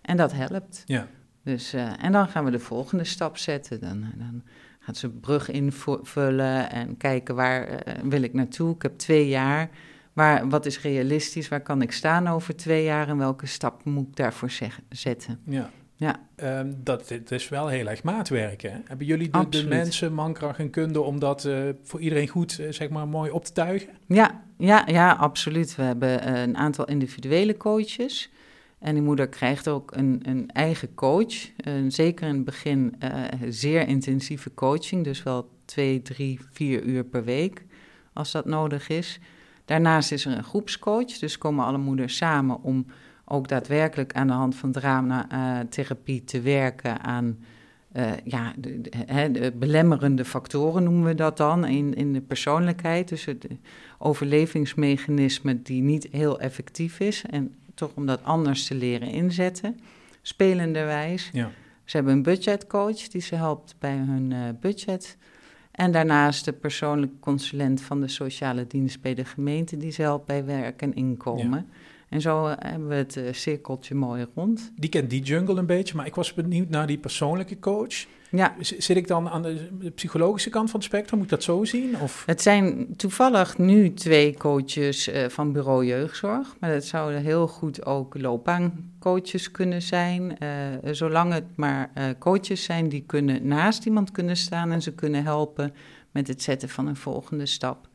En 0.02 0.16
dat 0.16 0.32
helpt. 0.32 0.82
Ja. 0.86 1.08
Dus, 1.42 1.72
eh, 1.72 2.04
en 2.04 2.12
dan 2.12 2.28
gaan 2.28 2.44
we 2.44 2.50
de 2.50 2.58
volgende 2.58 3.04
stap 3.04 3.36
zetten. 3.36 3.80
Dan, 3.80 4.04
dan 4.16 4.42
gaat 4.80 4.96
ze 4.96 5.10
brug 5.10 5.50
invullen 5.50 6.70
en 6.70 6.96
kijken 6.96 7.34
waar 7.34 7.64
eh, 7.66 7.94
wil 8.02 8.22
ik 8.22 8.32
naartoe. 8.32 8.74
Ik 8.74 8.82
heb 8.82 8.98
twee 8.98 9.28
jaar. 9.28 9.70
Waar, 10.12 10.48
wat 10.48 10.66
is 10.66 10.80
realistisch? 10.80 11.48
Waar 11.48 11.60
kan 11.62 11.82
ik 11.82 11.92
staan 11.92 12.26
over 12.28 12.56
twee 12.56 12.84
jaar? 12.84 13.08
En 13.08 13.16
welke 13.18 13.46
stap 13.46 13.84
moet 13.84 14.08
ik 14.08 14.16
daarvoor 14.16 14.50
zeg- 14.50 14.80
zetten? 14.88 15.40
Ja. 15.44 15.70
Ja. 16.00 16.20
Ehm, 16.36 16.72
dat 16.76 17.08
het 17.08 17.30
is 17.30 17.48
wel 17.48 17.68
heel 17.68 17.86
erg 17.88 18.02
maatwerken. 18.02 18.72
hè? 18.72 18.78
Hebben 18.84 19.06
jullie 19.06 19.30
de, 19.30 19.48
de 19.48 19.66
mensen, 19.66 20.12
mankracht 20.12 20.58
en 20.58 20.70
kunde 20.70 21.00
om 21.00 21.18
dat 21.18 21.44
eh, 21.44 21.58
voor 21.82 22.00
iedereen 22.00 22.28
goed, 22.28 22.58
eh, 22.58 22.72
zeg 22.72 22.88
maar, 22.88 23.08
mooi 23.08 23.30
op 23.30 23.44
te 23.44 23.52
tuigen? 23.52 23.88
Ja, 24.06 24.42
ja, 24.58 24.84
ja, 24.86 25.12
absoluut. 25.12 25.76
We 25.76 25.82
hebben 25.82 26.22
eh, 26.22 26.42
een 26.42 26.56
aantal 26.56 26.84
individuele 26.84 27.56
coaches. 27.56 28.30
En 28.78 28.94
die 28.94 29.02
moeder 29.02 29.28
krijgt 29.28 29.68
ook 29.68 29.96
een, 29.96 30.20
een 30.22 30.50
eigen 30.50 30.94
coach. 30.94 31.34
Zeker 31.88 32.28
in 32.28 32.34
het 32.34 32.44
begin 32.44 32.94
zeer 33.48 33.88
intensieve 33.88 34.54
coaching. 34.54 35.04
Dus 35.04 35.22
wel 35.22 35.50
twee, 35.64 36.02
drie, 36.02 36.40
vier 36.52 36.82
uur 36.82 37.04
per 37.04 37.24
week, 37.24 37.64
als 38.12 38.32
dat 38.32 38.44
nodig 38.44 38.88
is. 38.88 39.18
Daarnaast 39.70 40.12
is 40.12 40.24
er 40.24 40.36
een 40.36 40.44
groepscoach. 40.44 41.18
Dus 41.18 41.38
komen 41.38 41.64
alle 41.64 41.78
moeders 41.78 42.16
samen 42.16 42.62
om 42.62 42.86
ook 43.24 43.48
daadwerkelijk 43.48 44.12
aan 44.12 44.26
de 44.26 44.32
hand 44.32 44.54
van 44.54 44.72
dramatherapie 44.72 46.24
te 46.24 46.40
werken 46.40 47.00
aan 47.00 47.38
eh, 47.92 48.10
ja, 48.24 48.52
de, 48.56 48.80
de- 48.80 49.52
belemmerende 49.58 50.24
factoren 50.24 50.82
noemen 50.82 51.04
we 51.04 51.14
dat 51.14 51.36
dan 51.36 51.64
in, 51.66 51.94
in 51.94 52.12
de 52.12 52.20
persoonlijkheid. 52.20 53.08
Dus 53.08 53.24
het 53.24 53.46
overlevingsmechanisme 53.98 55.62
die 55.62 55.82
niet 55.82 56.08
heel 56.10 56.40
effectief 56.40 57.00
is. 57.00 57.24
En 57.30 57.54
toch 57.74 57.90
om 57.94 58.06
dat 58.06 58.24
anders 58.24 58.66
te 58.66 58.74
leren 58.74 59.08
inzetten, 59.08 59.78
spelenderwijs. 60.22 61.30
Ja. 61.32 61.50
Ze 61.84 61.96
hebben 61.96 62.14
een 62.14 62.22
budgetcoach 62.22 63.08
die 63.08 63.20
ze 63.20 63.34
helpt 63.34 63.74
bij 63.78 63.96
hun 63.96 64.32
eh, 64.32 64.38
budget. 64.60 65.16
En 65.80 65.92
daarnaast 65.92 66.44
de 66.44 66.52
persoonlijke 66.52 67.18
consulent 67.20 67.80
van 67.80 68.00
de 68.00 68.08
sociale 68.08 68.66
dienst 68.66 69.00
bij 69.00 69.14
de 69.14 69.24
gemeente 69.24 69.76
die 69.76 69.90
ze 69.90 70.02
helpt 70.02 70.26
bij 70.26 70.44
werk 70.44 70.82
en 70.82 70.94
inkomen. 70.94 71.66
En 72.10 72.20
zo 72.20 72.46
eh, 72.46 72.54
hebben 72.58 72.88
we 72.88 72.94
het 72.94 73.16
eh, 73.16 73.32
cirkeltje 73.32 73.94
mooi 73.94 74.26
rond. 74.34 74.72
Die 74.76 74.90
kent 74.90 75.10
die 75.10 75.22
jungle 75.22 75.58
een 75.58 75.66
beetje, 75.66 75.96
maar 75.96 76.06
ik 76.06 76.14
was 76.14 76.34
benieuwd 76.34 76.68
naar 76.68 76.86
die 76.86 76.98
persoonlijke 76.98 77.58
coach. 77.58 78.06
Ja, 78.30 78.54
Zit 78.60 78.96
ik 78.96 79.06
dan 79.06 79.28
aan 79.28 79.42
de 79.42 79.90
psychologische 79.94 80.50
kant 80.50 80.70
van 80.70 80.80
het 80.80 80.88
spectrum? 80.88 81.18
Moet 81.18 81.30
ik 81.30 81.34
dat 81.34 81.42
zo 81.42 81.64
zien? 81.64 82.00
Of? 82.00 82.22
Het 82.26 82.42
zijn 82.42 82.96
toevallig 82.96 83.58
nu 83.58 83.94
twee 83.94 84.36
coaches 84.36 85.08
eh, 85.08 85.28
van 85.28 85.52
bureau 85.52 85.84
jeugdzorg, 85.84 86.56
maar 86.60 86.72
dat 86.72 86.84
zouden 86.84 87.22
heel 87.22 87.46
goed 87.46 87.86
ook 87.86 88.20
loopbaancoaches 88.20 89.50
kunnen 89.50 89.82
zijn. 89.82 90.36
zolang 90.84 91.32
het 91.32 91.56
maar 91.56 91.90
coaches 92.18 92.62
zijn 92.62 92.88
die 92.88 93.04
kunnen 93.06 93.46
naast 93.46 93.86
iemand 93.86 94.10
kunnen 94.10 94.36
staan 94.36 94.72
en 94.72 94.82
ze 94.82 94.94
kunnen 94.94 95.24
helpen 95.24 95.74
met 96.10 96.28
het 96.28 96.42
zetten 96.42 96.68
van 96.68 96.86
een 96.86 96.96
volgende 96.96 97.46
stap. 97.46 97.88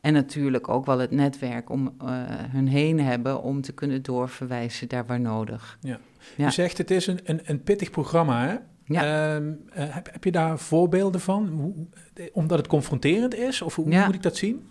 En 0.00 0.12
natuurlijk 0.12 0.68
ook 0.68 0.86
wel 0.86 0.98
het 0.98 1.10
netwerk 1.10 1.70
om 1.70 1.94
eh, 1.98 2.08
hun 2.28 2.68
heen 2.68 3.00
hebben 3.00 3.42
om 3.42 3.60
te 3.60 3.72
kunnen 3.72 4.02
doorverwijzen 4.02 4.88
daar 4.88 5.06
waar 5.06 5.20
nodig. 5.20 5.78
Ja. 5.80 5.98
Je 6.36 6.50
zegt 6.50 6.78
het 6.78 6.90
is 6.90 7.06
een, 7.06 7.20
een, 7.24 7.40
een 7.44 7.62
pittig 7.62 7.90
programma, 7.90 8.46
hè? 8.46 8.56
Ja. 8.84 9.34
Ehm, 9.34 9.52
eh, 9.72 9.84
heb, 9.94 10.12
heb 10.12 10.24
je 10.24 10.32
daar 10.32 10.58
voorbeelden 10.58 11.20
van? 11.20 11.48
Hoe, 11.48 11.74
omdat 12.32 12.58
het 12.58 12.66
confronterend 12.66 13.34
is? 13.34 13.62
Of 13.62 13.74
hoe, 13.74 14.04
moet 14.04 14.14
ik 14.14 14.22
dat 14.22 14.36
zien? 14.36 14.68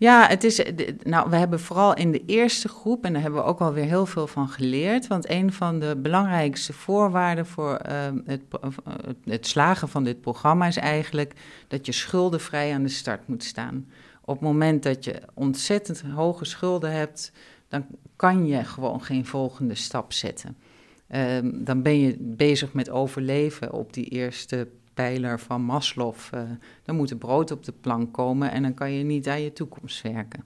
Ja, 0.00 0.26
het 0.28 0.44
is. 0.44 0.62
Nou, 1.02 1.30
we 1.30 1.36
hebben 1.36 1.60
vooral 1.60 1.94
in 1.94 2.12
de 2.12 2.24
eerste 2.26 2.68
groep, 2.68 3.04
en 3.04 3.12
daar 3.12 3.22
hebben 3.22 3.40
we 3.40 3.46
ook 3.46 3.60
alweer 3.60 3.84
heel 3.84 4.06
veel 4.06 4.26
van 4.26 4.48
geleerd. 4.48 5.06
Want 5.06 5.30
een 5.30 5.52
van 5.52 5.78
de 5.78 5.96
belangrijkste 5.96 6.72
voorwaarden 6.72 7.46
voor 7.46 7.74
ehm, 7.74 8.18
het, 8.24 8.42
eh, 8.50 8.70
het, 9.06 9.16
het 9.24 9.46
slagen 9.46 9.88
van 9.88 10.04
dit 10.04 10.20
programma 10.20 10.66
is 10.66 10.76
eigenlijk 10.76 11.32
dat 11.68 11.86
je 11.86 11.92
schuldenvrij 11.92 12.74
aan 12.74 12.82
de 12.82 12.88
start 12.88 13.28
moet 13.28 13.44
staan. 13.44 13.86
Op 14.30 14.36
het 14.36 14.44
moment 14.48 14.82
dat 14.82 15.04
je 15.04 15.22
ontzettend 15.34 16.00
hoge 16.00 16.44
schulden 16.44 16.92
hebt, 16.92 17.32
dan 17.68 17.86
kan 18.16 18.46
je 18.46 18.64
gewoon 18.64 19.02
geen 19.02 19.26
volgende 19.26 19.74
stap 19.74 20.12
zetten. 20.12 20.56
Ehm, 21.08 21.50
dan 21.64 21.82
ben 21.82 21.98
je 21.98 22.16
bezig 22.18 22.72
met 22.72 22.90
overleven 22.90 23.72
op 23.72 23.92
die 23.92 24.04
eerste 24.04 24.68
pijler 24.94 25.40
van 25.40 25.62
Maslow. 25.62 26.14
eh, 26.30 26.40
dan 26.82 26.96
moet 26.96 27.10
er 27.10 27.16
brood 27.16 27.50
op 27.50 27.64
de 27.64 27.72
plank 27.72 28.12
komen 28.12 28.50
en 28.50 28.62
dan 28.62 28.74
kan 28.74 28.92
je 28.92 29.04
niet 29.04 29.28
aan 29.28 29.42
je 29.42 29.52
toekomst 29.52 30.02
werken. 30.02 30.44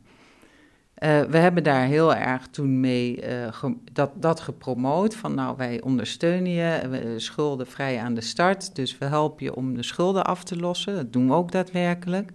Uh, 0.98 1.22
we 1.22 1.36
hebben 1.36 1.62
daar 1.62 1.86
heel 1.86 2.14
erg 2.14 2.46
toen 2.46 2.80
mee 2.80 3.22
ge, 3.50 3.76
dat, 3.92 4.10
dat 4.14 4.40
gepromoot. 4.40 5.16
Van 5.16 5.34
nou, 5.34 5.56
wij 5.56 5.82
ondersteunen 5.82 6.52
je, 6.52 6.88
we, 6.88 7.14
schuldenvrij 7.16 8.00
aan 8.00 8.14
de 8.14 8.20
start. 8.20 8.74
Dus 8.74 8.98
we 8.98 9.04
helpen 9.04 9.44
je 9.44 9.54
om 9.54 9.74
de 9.74 9.82
schulden 9.82 10.24
af 10.24 10.44
te 10.44 10.56
lossen. 10.56 10.94
Dat 10.94 11.12
doen 11.12 11.26
we 11.26 11.34
ook 11.34 11.52
daadwerkelijk. 11.52 12.32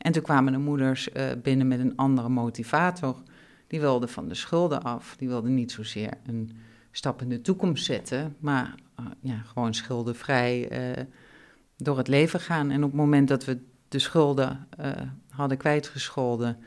En 0.00 0.12
toen 0.12 0.22
kwamen 0.22 0.52
de 0.52 0.58
moeders 0.58 1.08
uh, 1.08 1.24
binnen 1.42 1.68
met 1.68 1.80
een 1.80 1.96
andere 1.96 2.28
motivator. 2.28 3.22
Die 3.66 3.80
wilden 3.80 4.08
van 4.08 4.28
de 4.28 4.34
schulden 4.34 4.82
af. 4.82 5.14
Die 5.18 5.28
wilden 5.28 5.54
niet 5.54 5.72
zozeer 5.72 6.12
een 6.26 6.50
stap 6.90 7.22
in 7.22 7.28
de 7.28 7.40
toekomst 7.40 7.84
zetten, 7.84 8.36
maar 8.38 8.74
ja, 9.20 9.42
gewoon 9.46 9.74
schuldenvrij 9.74 10.68
door 11.76 11.98
het 11.98 12.08
leven 12.08 12.40
gaan. 12.40 12.70
En 12.70 12.84
op 12.84 12.90
het 12.90 13.00
moment 13.00 13.28
dat 13.28 13.44
we 13.44 13.58
de 13.88 13.98
schulden 13.98 14.66
hadden 15.30 15.58
kwijtgescholden 15.58 16.58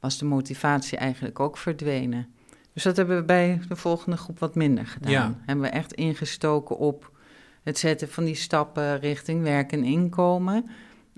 was 0.00 0.18
de 0.18 0.24
motivatie 0.24 0.98
eigenlijk 0.98 1.40
ook 1.40 1.56
verdwenen. 1.56 2.26
Dus 2.72 2.82
dat 2.82 2.96
hebben 2.96 3.16
we 3.16 3.24
bij 3.24 3.60
de 3.68 3.76
volgende 3.76 4.16
groep 4.16 4.38
wat 4.38 4.54
minder 4.54 4.86
gedaan. 4.86 5.12
Ja. 5.12 5.38
Hebben 5.46 5.64
we 5.64 5.70
echt 5.70 5.92
ingestoken 5.92 6.78
op 6.78 7.10
het 7.62 7.78
zetten 7.78 8.08
van 8.08 8.24
die 8.24 8.34
stappen 8.34 8.98
richting 8.98 9.42
werk 9.42 9.72
en 9.72 9.84
inkomen. 9.84 10.70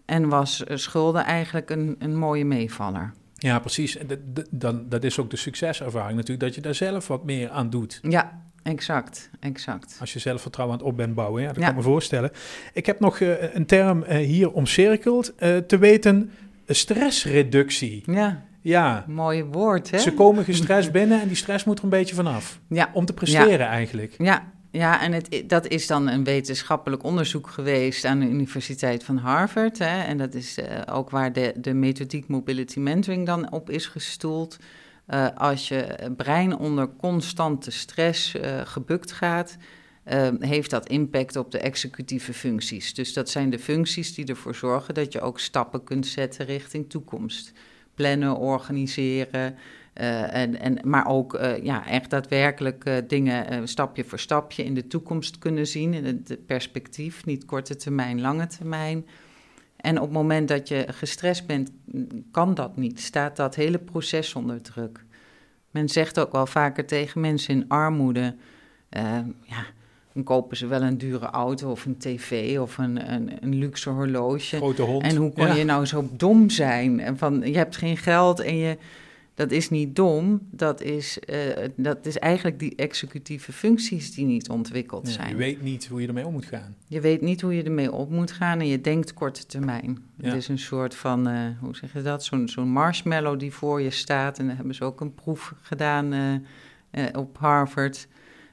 En 0.04 0.28
was 0.28 0.64
eh, 0.64 0.76
schulden 0.76 1.24
eigenlijk 1.24 1.70
een, 1.70 1.96
een 1.98 2.16
mooie 2.16 2.44
meevaller. 2.44 3.12
Ja, 3.34 3.58
precies. 3.58 3.98
Dan, 4.50 4.88
dat 4.88 5.04
is 5.04 5.18
ook 5.18 5.30
de 5.30 5.36
succeservaring 5.36 6.16
natuurlijk, 6.16 6.40
dat 6.40 6.54
je 6.54 6.60
daar 6.60 6.74
zelf 6.74 7.08
wat 7.08 7.24
meer 7.24 7.50
aan 7.50 7.70
doet. 7.70 8.00
Ja, 8.02 8.42
exact, 8.62 9.30
exact. 9.40 9.96
Als 10.00 10.12
je 10.12 10.18
zelfvertrouwen 10.18 10.76
aan 10.76 10.82
het 10.82 10.92
op 10.92 10.96
bent 10.96 11.14
bouwen, 11.14 11.42
ja, 11.42 11.48
dat 11.48 11.58
kan 11.58 11.68
ik 11.68 11.76
me 11.76 11.82
voorstellen. 11.82 12.30
Ik 12.72 12.86
heb 12.86 13.00
nog 13.00 13.18
uh, 13.18 13.54
een 13.54 13.66
term 13.66 14.02
uh, 14.02 14.16
hier 14.16 14.52
omcirkeld, 14.52 15.32
uh, 15.38 15.56
te 15.56 15.78
weten 15.78 16.30
stressreductie. 16.66 18.02
Ja. 18.06 18.42
Ja. 18.60 19.04
Mooi 19.08 19.44
woord, 19.44 19.90
hè? 19.90 19.98
Ze 19.98 20.12
komen 20.12 20.44
gestrest 20.54 20.92
binnen 20.92 21.20
en 21.20 21.28
die 21.28 21.36
stress 21.36 21.64
moet 21.64 21.78
er 21.78 21.84
een 21.84 21.90
beetje 21.90 22.14
vanaf. 22.14 22.60
Ja. 22.68 22.90
Om 22.92 23.04
te 23.04 23.12
presteren 23.12 23.66
eigenlijk. 23.66 24.14
Ja, 24.18 24.52
ja 24.74 25.00
en 25.00 25.12
het, 25.12 25.42
dat 25.46 25.66
is 25.68 25.86
dan 25.86 26.08
een 26.08 26.24
wetenschappelijk 26.24 27.02
onderzoek 27.02 27.48
geweest 27.48 28.04
aan 28.04 28.20
de 28.20 28.26
Universiteit 28.26 29.04
van 29.04 29.16
Harvard. 29.16 29.78
Hè, 29.78 30.02
en 30.02 30.18
dat 30.18 30.34
is 30.34 30.58
uh, 30.58 30.64
ook 30.90 31.10
waar 31.10 31.32
de, 31.32 31.52
de 31.56 31.74
methodiek 31.74 32.28
Mobility 32.28 32.78
Mentoring 32.78 33.26
dan 33.26 33.52
op 33.52 33.70
is 33.70 33.86
gestoeld. 33.86 34.56
Uh, 35.08 35.26
als 35.34 35.68
je 35.68 36.10
brein 36.16 36.58
onder 36.58 36.88
constante 36.96 37.70
stress 37.70 38.34
uh, 38.34 38.60
gebukt 38.64 39.12
gaat, 39.12 39.56
heeft 40.38 40.70
dat 40.70 40.88
impact 40.88 41.36
op 41.36 41.50
de 41.50 41.58
executieve 41.58 42.32
functies. 42.32 42.94
Dus 42.94 43.12
dat 43.12 43.30
zijn 43.30 43.50
de 43.50 43.58
functies 43.58 44.14
die 44.14 44.26
ervoor 44.26 44.54
zorgen 44.54 44.94
dat 44.94 45.12
je 45.12 45.20
ook 45.20 45.40
stappen 45.40 45.84
kunt 45.84 46.06
zetten 46.06 46.46
richting 46.46 46.90
toekomst 46.90 47.52
plannen, 47.94 48.36
organiseren. 48.36 49.56
Uh, 50.00 50.34
en, 50.34 50.60
en, 50.60 50.78
maar 50.82 51.06
ook 51.06 51.34
uh, 51.34 51.62
ja, 51.62 51.86
echt 51.86 52.10
daadwerkelijk 52.10 52.84
uh, 52.84 52.96
dingen 53.08 53.68
stapje 53.68 54.04
voor 54.04 54.18
stapje 54.18 54.64
in 54.64 54.74
de 54.74 54.86
toekomst 54.86 55.38
kunnen 55.38 55.66
zien. 55.66 55.94
In 55.94 56.04
het 56.04 56.46
perspectief, 56.46 57.24
niet 57.24 57.44
korte 57.44 57.76
termijn, 57.76 58.20
lange 58.20 58.46
termijn. 58.46 59.06
En 59.76 59.96
op 59.96 60.02
het 60.02 60.12
moment 60.12 60.48
dat 60.48 60.68
je 60.68 60.86
gestrest 60.90 61.46
bent, 61.46 61.70
kan 62.30 62.54
dat 62.54 62.76
niet. 62.76 63.00
Staat 63.00 63.36
dat 63.36 63.54
hele 63.54 63.78
proces 63.78 64.34
onder 64.34 64.60
druk. 64.60 65.04
Men 65.70 65.88
zegt 65.88 66.20
ook 66.20 66.32
wel 66.32 66.46
vaker 66.46 66.86
tegen 66.86 67.20
mensen 67.20 67.54
in 67.54 67.68
armoede: 67.68 68.34
ja, 69.42 69.66
dan 70.12 70.22
kopen 70.22 70.56
ze 70.56 70.66
wel 70.66 70.82
een 70.82 70.98
dure 70.98 71.26
auto 71.26 71.70
of 71.70 71.84
een 71.84 71.98
tv 71.98 72.58
of 72.58 72.78
een, 72.78 73.12
een, 73.12 73.30
een 73.40 73.54
luxe 73.54 73.90
horloge. 73.90 74.56
Grote 74.56 74.82
hond. 74.82 75.02
En 75.02 75.16
hoe 75.16 75.32
kon 75.32 75.54
je 75.56 75.64
nou 75.64 75.86
zo 75.86 76.08
dom 76.12 76.50
zijn? 76.50 77.00
En 77.00 77.18
van, 77.18 77.40
je 77.40 77.56
hebt 77.56 77.76
geen 77.76 77.96
geld 77.96 78.40
en 78.40 78.56
je... 78.56 78.78
Dat 79.34 79.50
is 79.50 79.70
niet 79.70 79.96
dom, 79.96 80.40
dat 80.50 80.80
is, 80.80 81.18
uh, 81.26 81.36
dat 81.76 82.06
is 82.06 82.18
eigenlijk 82.18 82.58
die 82.58 82.74
executieve 82.76 83.52
functies 83.52 84.14
die 84.14 84.26
niet 84.26 84.48
ontwikkeld 84.48 85.08
zijn. 85.08 85.28
Je 85.28 85.36
weet 85.36 85.62
niet 85.62 85.86
hoe 85.86 86.00
je 86.00 86.06
ermee 86.06 86.26
om 86.26 86.32
moet 86.32 86.46
gaan. 86.46 86.76
Je 86.88 87.00
weet 87.00 87.20
niet 87.20 87.40
hoe 87.40 87.54
je 87.54 87.62
ermee 87.62 87.92
om 87.92 88.14
moet 88.14 88.32
gaan 88.32 88.60
en 88.60 88.66
je 88.66 88.80
denkt 88.80 89.14
korte 89.14 89.46
termijn. 89.46 89.98
Ja. 90.16 90.26
Het 90.26 90.36
is 90.36 90.48
een 90.48 90.58
soort 90.58 90.94
van, 90.94 91.28
uh, 91.28 91.40
hoe 91.60 91.76
zeg 91.76 91.92
je 91.92 92.02
dat, 92.02 92.24
zo'n 92.24 92.48
zo'n 92.48 92.68
marshmallow 92.68 93.38
die 93.38 93.52
voor 93.52 93.80
je 93.80 93.90
staat. 93.90 94.38
En 94.38 94.46
daar 94.46 94.56
hebben 94.56 94.74
ze 94.74 94.84
ook 94.84 95.00
een 95.00 95.14
proef 95.14 95.54
gedaan 95.60 96.12
uh, 96.12 97.06
op 97.12 97.38
Harvard 97.38 98.08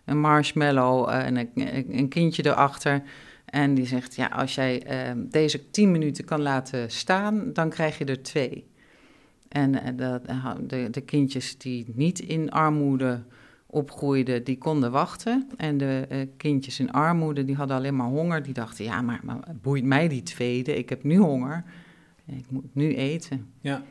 een 0.06 0.20
marshmallow 0.20 1.10
en 1.10 1.36
een, 1.36 1.50
een, 1.98 2.10
kindje 2.10 2.46
erachter. 2.46 3.04
En 3.46 3.74
die 3.74 3.86
zegt, 3.86 4.16
ja, 4.16 4.26
als 4.26 4.56
jij 4.56 5.08
uh, 5.16 5.22
deze 5.30 5.70
tien 5.70 5.92
minuten 5.92 6.26
kan 6.26 6.42
laten 6.42 6.92
staan, 6.92 7.54
dan 7.54 7.70
krijg 7.70 7.98
je 7.98 8.06
er 8.06 8.24
twee. 8.24 8.70
En 9.52 9.74
uh, 9.74 9.80
de, 9.96 10.22
de, 10.68 10.90
de, 10.90 11.02
kindjes 11.02 11.58
die 11.58 11.92
niet 11.96 12.20
in 12.20 12.52
armoede 12.52 13.24
opgroeiden, 13.66 14.44
die 14.44 14.58
konden 14.58 14.92
wachten. 14.92 15.50
En 15.58 15.78
de 15.78 16.28
kindjes 16.38 16.80
in 16.80 16.92
armoede, 16.92 17.46
die 17.46 17.56
hadden 17.56 17.78
alleen 17.78 17.96
maar 17.96 18.08
honger. 18.08 18.44
Die 18.44 18.54
dachten, 18.54 18.86
ja, 18.86 19.02
maar, 19.02 19.20
maar 19.24 19.40
boeit 19.62 19.84
mij 19.84 20.08
die 20.08 20.24
tweede? 20.24 20.78
Ik 20.78 20.90
heb 20.90 21.04
nu 21.04 21.18
honger. 21.18 21.64
Ik 22.26 22.46
moet 22.50 22.76
nu 22.76 22.96
eten. 22.96 23.52
Ja. 23.62 23.84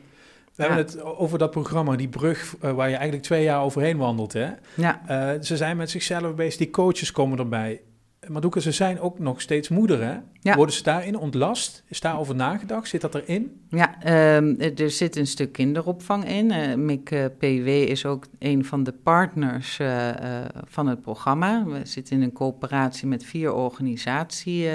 We 0.55 0.63
hebben 0.63 0.77
het 0.77 1.01
over 1.03 1.37
dat 1.37 1.51
programma, 1.51 1.95
die 1.95 2.07
brug 2.07 2.55
uh, 2.63 2.71
waar 2.71 2.89
je 2.89 2.95
eigenlijk 2.95 3.23
twee 3.23 3.43
jaar 3.43 3.61
overheen 3.61 3.97
wandelt. 3.97 4.33
Hè? 4.33 4.49
Ja. 4.75 5.01
Uh, 5.09 5.41
ze 5.41 5.57
zijn 5.57 5.77
met 5.77 5.89
zichzelf 5.89 6.35
bezig, 6.35 6.57
die 6.57 6.69
coaches 6.69 7.11
komen 7.11 7.37
erbij. 7.37 7.81
Maar 8.27 8.41
Doeke, 8.41 8.61
ze 8.61 8.71
zijn 8.71 8.99
ook 8.99 9.19
nog 9.19 9.41
steeds 9.41 9.69
moeder, 9.69 10.03
hè? 10.03 10.17
Ja. 10.39 10.55
Worden 10.55 10.75
ze 10.75 10.83
daarin 10.83 11.17
ontlast? 11.17 11.83
Is 11.87 11.99
daarover 11.99 12.35
nagedacht? 12.35 12.87
Zit 12.87 13.01
dat 13.01 13.15
erin? 13.15 13.61
Ja, 13.69 13.95
um, 14.37 14.59
er 14.59 14.91
zit 14.91 15.15
een 15.15 15.27
stuk 15.27 15.51
kinderopvang 15.51 16.25
in. 16.27 16.51
Uh, 16.51 16.75
MIC 16.75 17.11
uh, 17.11 17.25
PW 17.37 17.67
is 17.67 18.05
ook 18.05 18.25
een 18.39 18.65
van 18.65 18.83
de 18.83 18.91
partners 18.91 19.79
uh, 19.79 20.09
van 20.65 20.87
het 20.87 21.01
programma. 21.01 21.65
We 21.65 21.79
zitten 21.83 22.15
in 22.15 22.21
een 22.21 22.31
coöperatie 22.31 23.07
met 23.07 23.23
vier 23.23 23.53
organisaties 23.53 24.65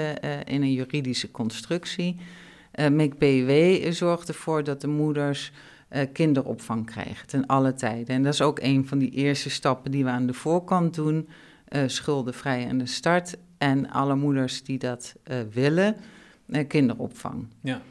in 0.43 0.61
een 0.61 0.73
juridische 0.73 1.31
constructie. 1.31 2.15
MIC 2.91 3.17
PW 3.17 3.51
zorgt 3.91 4.27
ervoor 4.27 4.63
dat 4.63 4.81
de 4.81 4.87
moeders 4.87 5.51
uh, 5.91 6.01
kinderopvang 6.13 6.85
krijgen 6.85 7.27
ten 7.27 7.45
alle 7.45 7.73
tijden. 7.73 8.15
En 8.15 8.23
dat 8.23 8.33
is 8.33 8.41
ook 8.41 8.59
een 8.59 8.87
van 8.87 8.97
die 8.97 9.11
eerste 9.11 9.49
stappen 9.49 9.91
die 9.91 10.03
we 10.03 10.09
aan 10.09 10.25
de 10.25 10.33
voorkant 10.33 10.95
doen. 10.95 11.27
Uh, 11.69 11.83
schuldenvrij 11.85 12.67
aan 12.69 12.77
de 12.77 12.85
start. 12.85 13.35
En 13.57 13.89
alle 13.89 14.15
moeders 14.15 14.63
die 14.63 14.77
dat 14.77 15.15
uh, 15.31 15.37
willen, 15.53 15.95
kinderopvang. 16.67 17.47
Ja. 17.61 17.81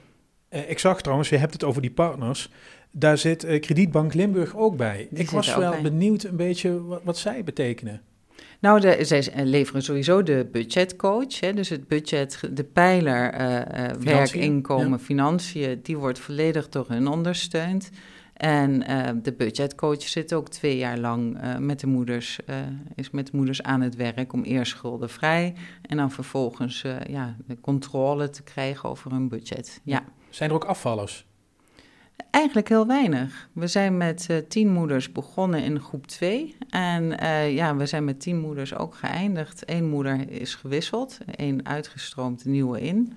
ik 0.49 0.79
zag 0.79 1.01
trouwens, 1.01 1.29
je 1.29 1.37
hebt 1.37 1.53
het 1.53 1.65
over 1.65 1.83
die 1.83 1.91
partners. 1.91 2.51
Daar 2.91 3.19
zit 3.19 3.45
Kredietbank 3.61 4.15
Limburg 4.15 4.57
ook 4.57 4.77
bij. 4.77 5.09
Die 5.11 5.23
ik 5.23 5.31
was 5.31 5.55
wel 5.55 5.81
benieuwd 5.83 6.23
een 6.23 6.37
beetje 6.37 6.85
wat, 6.85 7.01
wat 7.05 7.19
zij 7.19 7.45
betekenen. 7.45 8.03
Nou, 8.61 8.81
de, 8.81 8.99
zij 9.05 9.45
leveren 9.45 9.83
sowieso 9.83 10.23
de 10.23 10.49
budgetcoach. 10.53 11.41
Hè, 11.41 11.55
dus 11.55 11.69
het 11.69 11.89
budget, 11.89 12.41
de 12.51 12.65
pijler 12.65 13.35
uh, 13.35 13.89
werk, 14.01 14.33
inkomen, 14.33 14.91
ja. 14.91 14.99
financiën, 14.99 15.81
die 15.83 15.97
wordt 15.97 16.19
volledig 16.19 16.69
door 16.69 16.85
hun 16.89 17.09
ondersteund. 17.09 17.91
En 18.37 18.91
uh, 18.91 19.09
de 19.23 19.33
budgetcoach 19.33 20.03
zit 20.03 20.35
ook 20.35 20.49
twee 20.49 20.77
jaar 20.77 20.99
lang 20.99 21.43
uh, 21.43 21.57
met 21.57 21.81
de 21.81 21.87
moeders, 21.87 22.39
is 22.95 23.11
met 23.11 23.27
de 23.27 23.37
moeders 23.37 23.63
aan 23.63 23.81
het 23.81 23.97
werk 23.97 24.33
om 24.33 24.43
eerst 24.43 24.71
schuldenvrij 24.71 25.55
en 25.83 25.97
dan 25.97 26.11
vervolgens 26.11 26.85
ja, 27.09 27.37
de 27.47 27.61
controle 27.61 28.31
te 28.31 28.43
krijgen 28.43 28.89
over 28.89 29.11
hun 29.11 29.29
budget. 29.29 29.81
Ja. 29.85 30.05
Zijn 30.31 30.51
er 30.51 30.57
ook 30.57 30.65
afvallers? 30.65 31.27
Eigenlijk 32.31 32.69
heel 32.69 32.87
weinig. 32.87 33.49
We 33.53 33.67
zijn 33.67 33.97
met 33.97 34.27
uh, 34.31 34.37
tien 34.49 34.69
moeders 34.69 35.13
begonnen 35.13 35.63
in 35.63 35.81
groep 35.81 36.07
2. 36.07 36.57
En 36.71 37.23
uh, 37.23 37.55
ja, 37.55 37.77
we 37.77 37.87
zijn 37.87 38.05
met 38.05 38.21
tien 38.21 38.41
moeders 38.41 38.75
ook 38.75 38.95
geëindigd. 38.95 39.63
Eén 39.71 39.89
moeder 39.89 40.31
is 40.31 40.55
gewisseld, 40.55 41.19
één 41.37 41.67
uitgestroomd, 41.67 42.45
nieuwe 42.45 42.81
in. 42.81 43.13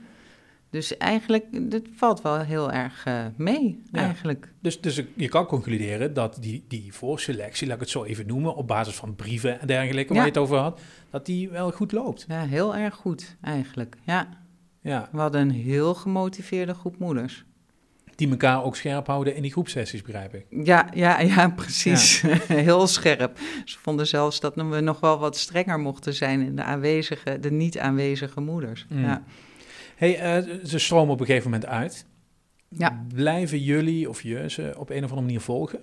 Dus 0.70 0.98
eigenlijk, 0.98 1.46
het 1.70 1.88
valt 1.96 2.22
wel 2.22 2.40
heel 2.40 2.72
erg 2.72 3.06
uh, 3.08 3.26
mee, 3.36 3.84
ja. 3.92 4.00
eigenlijk. 4.00 4.54
Dus, 4.62 4.82
dus 4.82 5.04
je 5.16 5.28
kan 5.28 5.46
concluderen 5.46 6.14
dat 6.14 6.38
die, 6.42 6.66
die 6.68 6.94
voorselectie, 6.94 7.68
laat 7.68 7.76
ik 7.76 7.82
het 7.82 7.90
zo 7.90 8.04
even 8.04 8.28
noemen, 8.28 8.56
op 8.56 8.68
basis 8.68 8.96
van 8.96 9.16
brieven 9.16 9.60
en 9.60 9.68
dergelijke, 9.68 10.14
waar 10.14 10.18
ja. 10.18 10.28
je 10.28 10.32
het 10.32 10.42
over 10.42 10.58
had, 10.58 10.82
dat 11.10 11.26
die 11.26 11.50
wel 11.50 11.72
goed 11.72 11.92
loopt. 11.92 12.26
Ja, 12.28 12.46
heel 12.46 12.76
erg 12.76 12.96
goed, 12.96 13.36
eigenlijk, 13.42 13.96
ja. 14.06 14.30
ja. 14.82 15.10
We 15.12 15.20
hadden 15.20 15.42
een 15.42 15.52
heel 15.52 15.94
gemotiveerde 15.94 16.74
groep 16.74 17.00
moeders 17.00 17.46
die 18.20 18.30
elkaar 18.30 18.64
ook 18.64 18.76
scherp 18.76 19.08
houden 19.08 19.36
in 19.36 19.42
die 19.42 19.52
groepsessies, 19.52 20.02
begrijp 20.02 20.34
ik. 20.34 20.46
Ja, 20.50 20.88
ja, 20.94 21.20
ja 21.20 21.50
precies. 21.62 22.22
Ja. 22.22 22.38
Heel 22.68 22.88
scherp. 22.88 23.40
Ze 23.66 23.78
vonden 23.80 24.08
zelfs 24.08 24.40
dat 24.40 24.56
we 24.56 24.80
nog 24.80 25.00
wel 25.00 25.20
wat 25.20 25.38
strenger 25.38 25.80
mochten 25.80 26.14
zijn 26.14 26.42
in 26.42 26.56
de 26.56 26.64
aanwezige, 26.64 27.40
de 27.40 27.52
niet 27.52 27.80
aanwezige 27.80 28.42
moeders. 28.42 28.86
Mm. 28.90 29.04
Ja. 29.04 29.24
Hey, 30.00 30.44
uh, 30.44 30.56
ze 30.66 30.80
stromen 30.80 31.14
op 31.14 31.20
een 31.20 31.26
gegeven 31.26 31.52
moment 31.52 31.70
uit. 31.70 32.06
Ja. 32.68 33.06
Blijven 33.14 33.60
jullie 33.60 34.10
of 34.10 34.22
je 34.22 34.50
ze 34.50 34.74
op 34.78 34.90
een 34.90 34.98
of 34.98 35.10
andere 35.10 35.22
manier 35.22 35.42
volgen? 35.42 35.80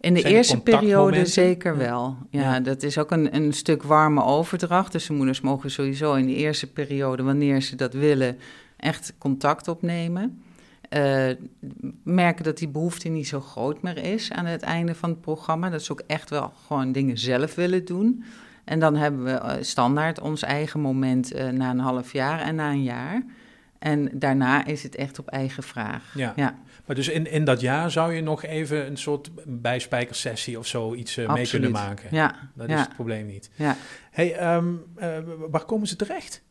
In 0.00 0.14
de 0.14 0.22
eerste 0.22 0.60
periode 0.60 1.26
zeker 1.26 1.76
wel. 1.76 2.16
Ja, 2.30 2.40
ja, 2.40 2.60
dat 2.60 2.82
is 2.82 2.98
ook 2.98 3.10
een, 3.10 3.34
een 3.34 3.52
stuk 3.52 3.82
warme 3.82 4.22
overdracht. 4.24 4.92
Dus 4.92 5.06
de 5.06 5.12
moeders 5.12 5.40
mogen 5.40 5.70
sowieso 5.70 6.14
in 6.14 6.26
de 6.26 6.34
eerste 6.34 6.72
periode, 6.72 7.22
wanneer 7.22 7.62
ze 7.62 7.76
dat 7.76 7.92
willen, 7.92 8.38
echt 8.76 9.14
contact 9.18 9.68
opnemen. 9.68 10.42
uh, 10.90 11.30
merken 12.04 12.44
dat 12.44 12.58
die 12.58 12.68
behoefte 12.68 13.08
niet 13.08 13.28
zo 13.28 13.40
groot 13.40 13.82
meer 13.82 13.98
is 14.04 14.32
aan 14.32 14.46
het 14.46 14.62
einde 14.62 14.94
van 14.94 15.10
het 15.10 15.20
programma. 15.20 15.70
Dat 15.70 15.82
ze 15.82 15.92
ook 15.92 16.02
echt 16.06 16.30
wel 16.30 16.52
gewoon 16.66 16.92
dingen 16.92 17.18
zelf 17.18 17.54
willen 17.54 17.84
doen. 17.84 18.24
En 18.64 18.80
dan 18.80 18.96
hebben 18.96 19.24
we 19.24 19.30
eh, 19.30 19.56
standaard 19.60 20.20
ons 20.20 20.42
eigen 20.42 20.80
moment 20.80 21.34
uh, 21.34 21.48
na 21.48 21.70
een 21.70 21.78
half 21.78 22.12
jaar 22.12 22.40
en 22.40 22.54
na 22.54 22.70
een 22.70 22.82
jaar. 22.82 23.22
En 23.78 24.10
daarna 24.12 24.64
is 24.64 24.82
het 24.82 24.94
echt 24.94 25.18
op 25.18 25.28
eigen 25.28 25.62
vraag. 25.62 26.14
Ja. 26.14 26.32
ja. 26.36 26.58
Maar 26.86 26.96
dus 26.96 27.08
in, 27.08 27.30
in 27.30 27.44
dat 27.44 27.60
jaar 27.60 27.90
zou 27.90 28.12
je 28.12 28.22
nog 28.22 28.44
even 28.44 28.86
een 28.86 28.96
soort 28.96 29.30
bijspijkersessie 29.44 30.58
of 30.58 30.66
zo 30.66 30.94
iets 30.94 31.16
uh, 31.16 31.32
mee 31.32 31.48
kunnen 31.48 31.70
maken? 31.70 32.08
Ja. 32.10 32.50
Dat 32.54 32.68
ja. 32.68 32.74
is 32.74 32.80
het 32.80 32.94
probleem 32.94 33.26
niet. 33.26 33.50
Ja. 33.54 33.76
Hey, 34.10 34.54
um, 34.56 34.84
waar 35.50 35.64
komen 35.64 35.86
ze 35.86 35.96
terecht? 35.96 36.42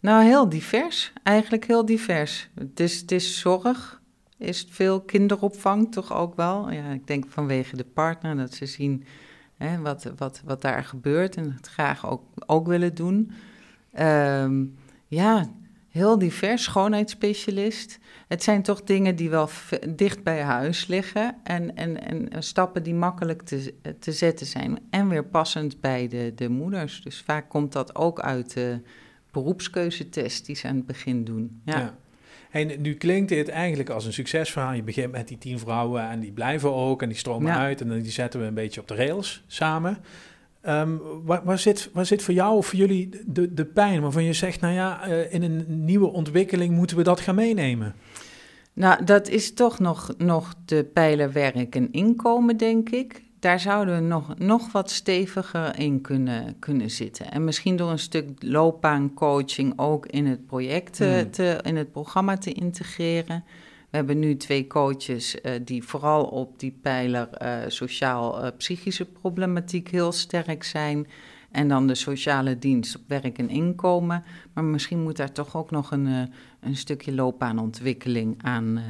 Nou, 0.00 0.24
heel 0.24 0.48
divers. 0.48 1.12
Eigenlijk 1.22 1.64
heel 1.66 1.84
divers. 1.84 2.48
Het 2.54 2.80
is, 2.80 3.00
het 3.00 3.12
is 3.12 3.40
zorg, 3.40 4.02
is 4.38 4.66
veel 4.70 5.00
kinderopvang 5.00 5.92
toch 5.92 6.12
ook 6.12 6.36
wel. 6.36 6.70
Ja, 6.70 6.90
ik 6.90 7.06
denk 7.06 7.24
vanwege 7.28 7.76
de 7.76 7.84
partner, 7.84 8.36
dat 8.36 8.54
ze 8.54 8.66
zien 8.66 9.04
hè, 9.56 9.78
wat, 9.78 10.12
wat, 10.16 10.42
wat 10.44 10.62
daar 10.62 10.84
gebeurt 10.84 11.36
en 11.36 11.52
het 11.52 11.68
graag 11.68 12.10
ook, 12.10 12.22
ook 12.46 12.66
willen 12.66 12.94
doen. 12.94 13.32
Um, 13.98 14.76
ja, 15.06 15.50
heel 15.94 16.18
divers, 16.18 16.62
schoonheidsspecialist. 16.62 17.98
Het 18.28 18.42
zijn 18.42 18.62
toch 18.62 18.82
dingen 18.82 19.16
die 19.16 19.30
wel 19.30 19.48
dicht 19.88 20.22
bij 20.22 20.40
huis 20.40 20.86
liggen 20.86 21.36
en, 21.44 21.76
en, 21.76 22.02
en 22.30 22.42
stappen 22.42 22.82
die 22.82 22.94
makkelijk 22.94 23.42
te, 23.42 23.74
te 24.00 24.12
zetten 24.12 24.46
zijn. 24.46 24.78
En 24.90 25.08
weer 25.08 25.24
passend 25.24 25.80
bij 25.80 26.08
de, 26.08 26.32
de 26.34 26.48
moeders. 26.48 27.02
Dus 27.02 27.22
vaak 27.26 27.48
komt 27.48 27.72
dat 27.72 27.94
ook 27.94 28.20
uit 28.20 28.54
de 28.54 28.80
beroepskeuzetest 29.30 30.46
die 30.46 30.56
ze 30.56 30.68
aan 30.68 30.76
het 30.76 30.86
begin 30.86 31.24
doen. 31.24 31.60
Ja. 31.64 31.78
ja. 31.78 31.96
En 32.50 32.80
nu 32.80 32.94
klinkt 32.94 33.28
dit 33.28 33.48
eigenlijk 33.48 33.88
als 33.88 34.04
een 34.04 34.12
succesverhaal. 34.12 34.72
Je 34.72 34.82
begint 34.82 35.12
met 35.12 35.28
die 35.28 35.38
tien 35.38 35.58
vrouwen 35.58 36.08
en 36.08 36.20
die 36.20 36.32
blijven 36.32 36.72
ook 36.72 37.02
en 37.02 37.08
die 37.08 37.18
stromen 37.18 37.52
uit 37.52 37.80
en 37.80 37.88
dan 37.88 38.00
die 38.00 38.12
zetten 38.12 38.40
we 38.40 38.46
een 38.46 38.54
beetje 38.54 38.80
op 38.80 38.88
de 38.88 38.94
rails 38.94 39.44
samen. 39.46 39.98
Um, 40.68 41.00
waar, 41.24 41.44
waar, 41.44 41.58
zit, 41.58 41.90
waar 41.92 42.06
zit 42.06 42.22
voor 42.22 42.34
jou 42.34 42.56
of 42.56 42.66
voor 42.66 42.78
jullie 42.78 43.08
de, 43.26 43.54
de 43.54 43.64
pijn 43.64 44.00
waarvan 44.00 44.24
je 44.24 44.32
zegt, 44.32 44.60
nou 44.60 44.74
ja, 44.74 45.08
uh, 45.08 45.32
in 45.32 45.42
een 45.42 45.64
nieuwe 45.84 46.12
ontwikkeling 46.12 46.74
moeten 46.74 46.96
we 46.96 47.02
dat 47.02 47.20
gaan 47.20 47.34
meenemen? 47.34 47.94
Nou, 48.72 49.04
dat 49.04 49.28
is 49.28 49.54
toch 49.54 49.78
nog, 49.78 50.14
nog 50.18 50.54
de 50.64 50.84
pijler 50.84 51.32
werk 51.32 51.76
en 51.76 51.92
inkomen, 51.92 52.56
denk 52.56 52.90
ik 52.90 53.24
daar 53.44 53.60
zouden 53.60 53.94
we 53.94 54.00
nog, 54.00 54.38
nog 54.38 54.72
wat 54.72 54.90
steviger 54.90 55.78
in 55.78 56.00
kunnen, 56.00 56.56
kunnen 56.58 56.90
zitten. 56.90 57.30
En 57.30 57.44
misschien 57.44 57.76
door 57.76 57.90
een 57.90 57.98
stuk 57.98 58.28
loopbaancoaching 58.38 59.72
ook 59.76 60.06
in 60.06 60.26
het 60.26 60.46
project, 60.46 60.98
hmm. 60.98 61.30
te, 61.30 61.58
in 61.62 61.76
het 61.76 61.92
programma 61.92 62.36
te 62.36 62.52
integreren. 62.52 63.44
We 63.94 64.00
hebben 64.00 64.18
nu 64.18 64.36
twee 64.36 64.66
coaches 64.66 65.36
uh, 65.42 65.52
die 65.64 65.84
vooral 65.84 66.24
op 66.24 66.58
die 66.58 66.78
pijler 66.82 67.28
uh, 67.42 67.58
sociaal-psychische 67.66 69.04
problematiek 69.04 69.88
heel 69.88 70.12
sterk 70.12 70.64
zijn. 70.64 71.06
En 71.50 71.68
dan 71.68 71.86
de 71.86 71.94
sociale 71.94 72.58
dienst 72.58 72.96
op 72.96 73.02
werk 73.06 73.38
en 73.38 73.48
inkomen. 73.48 74.24
Maar 74.52 74.64
misschien 74.64 75.02
moet 75.02 75.16
daar 75.16 75.32
toch 75.32 75.56
ook 75.56 75.70
nog 75.70 75.90
een, 75.90 76.32
een 76.60 76.76
stukje 76.76 77.14
loopbaanontwikkeling 77.14 78.42
aan 78.42 78.82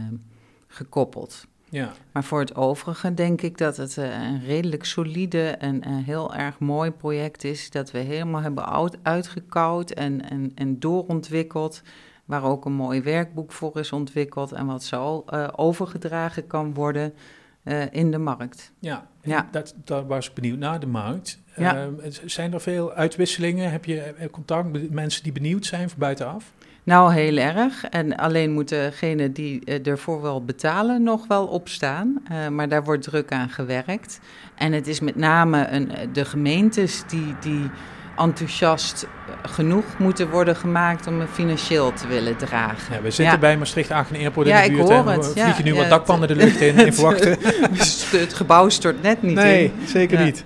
gekoppeld. 0.67 1.47
Ja. 1.69 1.93
Maar 2.13 2.25
voor 2.25 2.41
het 2.41 2.55
overige 2.55 3.15
denk 3.15 3.43
ik 3.43 3.59
dat 3.59 3.77
het 3.77 3.99
eh, 3.99 4.23
een 4.23 4.45
redelijk 4.45 4.85
solide 4.85 5.49
en 5.49 5.85
heel 5.85 6.35
erg 6.35 6.59
mooi 6.59 6.91
project 6.91 7.45
is. 7.45 7.71
Dat 7.71 7.91
we 7.91 7.99
helemaal 7.99 8.41
hebben 8.41 8.93
uitgekoud 9.03 9.91
en, 9.91 10.31
en, 10.31 10.53
en 10.55 10.79
doorontwikkeld. 10.79 11.83
Waar 12.25 12.43
ook 12.43 12.65
een 12.65 12.73
mooi 12.73 13.03
werkboek 13.03 13.53
voor 13.53 13.79
is 13.79 13.93
ontwikkeld 13.93 14.53
en 14.53 14.67
wat 14.67 14.85
zo 14.85 15.25
uh, 15.31 15.49
overgedragen 15.57 16.47
kan 16.47 16.75
worden 16.75 17.15
uh, 17.65 17.83
in 17.91 18.11
de 18.11 18.19
markt. 18.19 18.73
Ja, 18.79 19.07
ja. 19.23 19.49
Dat, 19.51 19.75
dat 19.85 20.07
was 20.07 20.29
ik 20.29 20.35
benieuwd 20.35 20.59
naar 20.59 20.81
de 20.81 20.87
markt. 20.87 21.43
Ja. 21.57 21.89
zijn 22.25 22.53
er 22.53 22.61
veel 22.61 22.93
uitwisselingen? 22.93 23.71
Heb 23.71 23.85
je 23.85 24.29
contact 24.31 24.73
met 24.73 24.91
mensen 24.91 25.23
die 25.23 25.33
benieuwd 25.33 25.67
zijn 25.67 25.89
van 25.89 25.99
buitenaf? 25.99 26.53
Nou, 26.85 27.13
heel 27.13 27.37
erg. 27.37 27.85
En 27.85 28.17
alleen 28.17 28.53
moeten 28.53 28.79
degenen 28.79 29.33
die 29.33 29.65
eh, 29.65 29.87
ervoor 29.87 30.23
wel 30.23 30.45
betalen 30.45 31.03
nog 31.03 31.27
wel 31.27 31.47
opstaan. 31.47 32.23
Uh, 32.33 32.49
maar 32.49 32.69
daar 32.69 32.85
wordt 32.85 33.03
druk 33.03 33.33
aan 33.33 33.49
gewerkt. 33.49 34.21
En 34.55 34.73
het 34.73 34.87
is 34.87 35.01
met 35.01 35.17
name 35.17 35.69
een, 35.69 35.91
de 36.13 36.25
gemeentes 36.25 37.03
die, 37.09 37.35
die 37.41 37.71
enthousiast 38.17 39.07
genoeg 39.43 39.85
moeten 39.99 40.31
worden 40.31 40.57
gemaakt 40.57 41.07
om 41.07 41.21
het 41.21 41.29
financieel 41.33 41.93
te 41.93 42.07
willen 42.07 42.37
dragen. 42.37 42.95
Ja, 42.95 43.03
we 43.03 43.11
zitten 43.11 43.41
bij 43.41 43.57
Maastricht 43.57 43.91
Aachen 43.91 44.17
Airport 44.17 44.47
ja, 44.47 44.63
in 44.63 44.77
de 44.77 44.77
buurt. 44.77 44.91
En 44.91 45.05
we 45.05 45.23
vliegen 45.23 45.65
nu 45.65 45.75
wat 45.75 45.89
dakpannen 45.89 46.29
de 46.29 46.37
lucht 46.37 46.61
in, 46.61 46.79
in 46.79 46.95
verwachten. 46.95 47.39
het 48.11 48.35
gebouw 48.35 48.69
stort 48.69 49.03
net 49.03 49.23
niet 49.23 49.35
nee, 49.35 49.65
in. 49.65 49.73
Nee, 49.79 49.89
zeker 49.89 50.25
niet. 50.25 50.45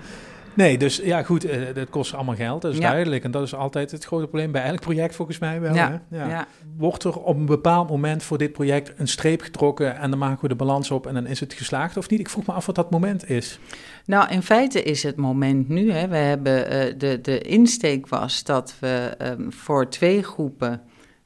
Nee, 0.59 0.79
dus 0.79 0.97
ja, 0.97 1.23
goed, 1.23 1.45
uh, 1.45 1.53
dat 1.75 1.91
kost 1.91 2.15
allemaal 2.15 2.35
geld, 2.35 2.63
dat 2.63 2.73
is 2.73 2.79
Ja. 2.79 2.91
duidelijk. 2.91 3.25
En 3.25 3.31
dat 3.31 3.43
is 3.43 3.55
altijd 3.55 3.91
het 3.91 4.05
grote 4.05 4.27
probleem 4.27 4.53
bij 4.53 4.63
elk 4.63 4.81
project 4.81 5.15
volgens 5.15 5.39
mij 5.39 5.61
wel. 5.61 5.75
Ja, 5.75 6.03
Hè? 6.09 6.29
ja. 6.29 6.47
Wordt 6.77 7.05
er 7.05 7.17
op 7.19 7.37
een 7.37 7.47
bepaald 7.47 7.89
moment 7.89 8.23
voor 8.23 8.39
dit 8.39 8.53
project 8.53 8.93
een 8.97 9.09
streep 9.09 9.41
getrokken 9.41 9.97
en 9.97 10.11
dan 10.11 10.19
maken 10.19 10.43
we 10.43 10.49
de 10.49 10.55
balans 10.55 10.91
op 10.91 11.07
en 11.07 11.15
dan 11.15 11.27
is 11.27 11.41
het 11.41 11.53
geslaagd 11.53 11.97
of 11.97 12.11
niet? 12.11 12.21
Ik 12.21 12.29
vroeg 12.29 12.47
me 12.47 12.53
af 12.53 12.67
wat 12.67 12.75
dat 12.75 12.91
moment 12.91 13.31
is. 13.31 13.59
Nou, 14.05 14.31
in 14.31 14.43
feite 14.43 14.83
is 14.83 15.03
het 15.03 15.17
moment 15.17 15.69
nu. 15.69 15.91
Hè, 15.91 16.09
we 16.09 16.17
hebben, 16.17 16.71
eh, 16.71 16.95
de, 16.99 17.21
de 17.21 17.41
insteek 17.41 18.09
was 18.09 18.45
dat 18.45 18.75
we 18.81 19.15
ehm, 19.19 19.51
voor 19.51 19.89
twee 19.89 20.23
groepen 20.23 20.81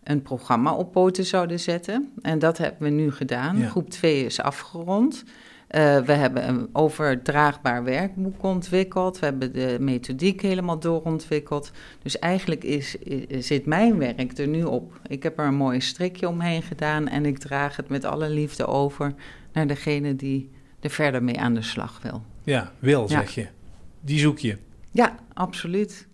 een 0.04 0.22
programma 0.22 0.74
op 0.74 0.92
poten 0.92 1.24
zouden 1.24 1.60
zetten. 1.60 2.12
En 2.22 2.38
dat 2.38 2.58
hebben 2.58 2.82
we 2.82 2.88
nu 2.94 3.12
gedaan. 3.12 3.58
Ja. 3.58 3.68
Groep 3.68 3.90
2 3.90 4.24
is 4.24 4.40
afgerond. 4.40 5.24
Uh, 5.74 5.98
we 6.00 6.12
hebben 6.12 6.48
een 6.48 6.68
overdraagbaar 6.72 7.84
werkboek 7.84 8.42
ontwikkeld. 8.42 9.18
We 9.18 9.24
hebben 9.24 9.52
de 9.52 9.76
methodiek 9.80 10.42
helemaal 10.42 10.78
doorontwikkeld. 10.78 11.70
Dus 12.02 12.18
eigenlijk 12.18 12.64
is, 12.64 12.96
is, 12.96 13.46
zit 13.46 13.66
mijn 13.66 13.98
werk 13.98 14.38
er 14.38 14.46
nu 14.48 14.62
op. 14.62 15.00
Ik 15.06 15.22
heb 15.22 15.38
er 15.38 15.46
een 15.46 15.54
mooi 15.54 15.80
strikje 15.80 16.28
omheen 16.28 16.62
gedaan 16.62 17.08
en 17.08 17.26
ik 17.26 17.38
draag 17.38 17.76
het 17.76 17.88
met 17.88 18.04
alle 18.04 18.28
liefde 18.28 18.66
over 18.66 19.14
naar 19.52 19.66
degene 19.66 20.16
die 20.16 20.50
er 20.80 20.90
verder 20.90 21.22
mee 21.22 21.40
aan 21.40 21.54
de 21.54 21.62
slag 21.62 22.00
wil. 22.02 22.22
Ja, 22.44 22.72
wil 22.78 23.00
Ja. 23.02 23.06
zeg 23.08 23.30
je. 23.34 23.46
Die 24.00 24.18
zoek 24.18 24.38
je. 24.38 24.58
Ja, 24.90 25.16
absoluut. 25.32 26.06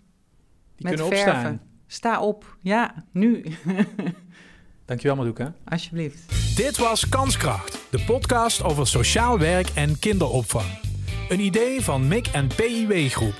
Die 0.76 0.86
met 0.86 0.94
kunnen 0.94 1.06
verven. 1.16 1.32
opstaan. 1.32 1.60
Sta 1.86 2.20
op. 2.20 2.56
Ja, 2.60 3.04
nu. 3.12 3.44
Dankjewel 4.84 5.16
Madoeka. 5.16 5.54
Alsjeblieft. 5.64 6.56
Dit 6.56 6.78
was 6.78 7.08
Kanskracht, 7.08 7.77
de 7.90 7.98
podcast 8.06 8.62
over 8.62 8.86
sociaal 8.86 9.38
werk 9.38 9.68
en 9.74 9.98
kinderopvang. 9.98 10.78
Een 11.28 11.40
idee 11.40 11.82
van 11.82 12.08
MIC 12.08 12.26
en 12.26 12.46
PIW 12.56 13.10
Groep. 13.10 13.34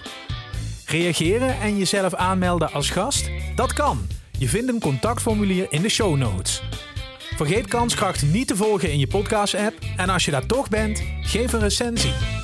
Reageren 0.87 1.61
en 1.61 1.79
jezelf 1.79 2.15
aanmelden 2.15 2.73
als 2.73 2.91
gast? 2.91 3.31
Dat 3.55 3.73
kan. 3.73 4.07
Je 4.39 4.49
vindt 4.49 4.69
een 4.69 4.81
contactformulier 4.81 5.67
in 5.71 5.83
de 5.83 5.89
show 5.89 6.17
notes. 6.17 6.63
Vergeet 7.37 7.67
Kanskracht 7.67 8.23
niet 8.23 8.47
te 8.47 8.57
volgen 8.57 8.93
in 8.93 8.99
je 8.99 9.07
podcast-app 9.07 9.75
en 9.97 10.09
als 10.09 10.25
je 10.25 10.31
daar 10.31 10.47
toch 10.47 10.69
bent, 10.69 11.03
geef 11.23 11.53
een 11.53 11.61
recensie. 11.61 12.38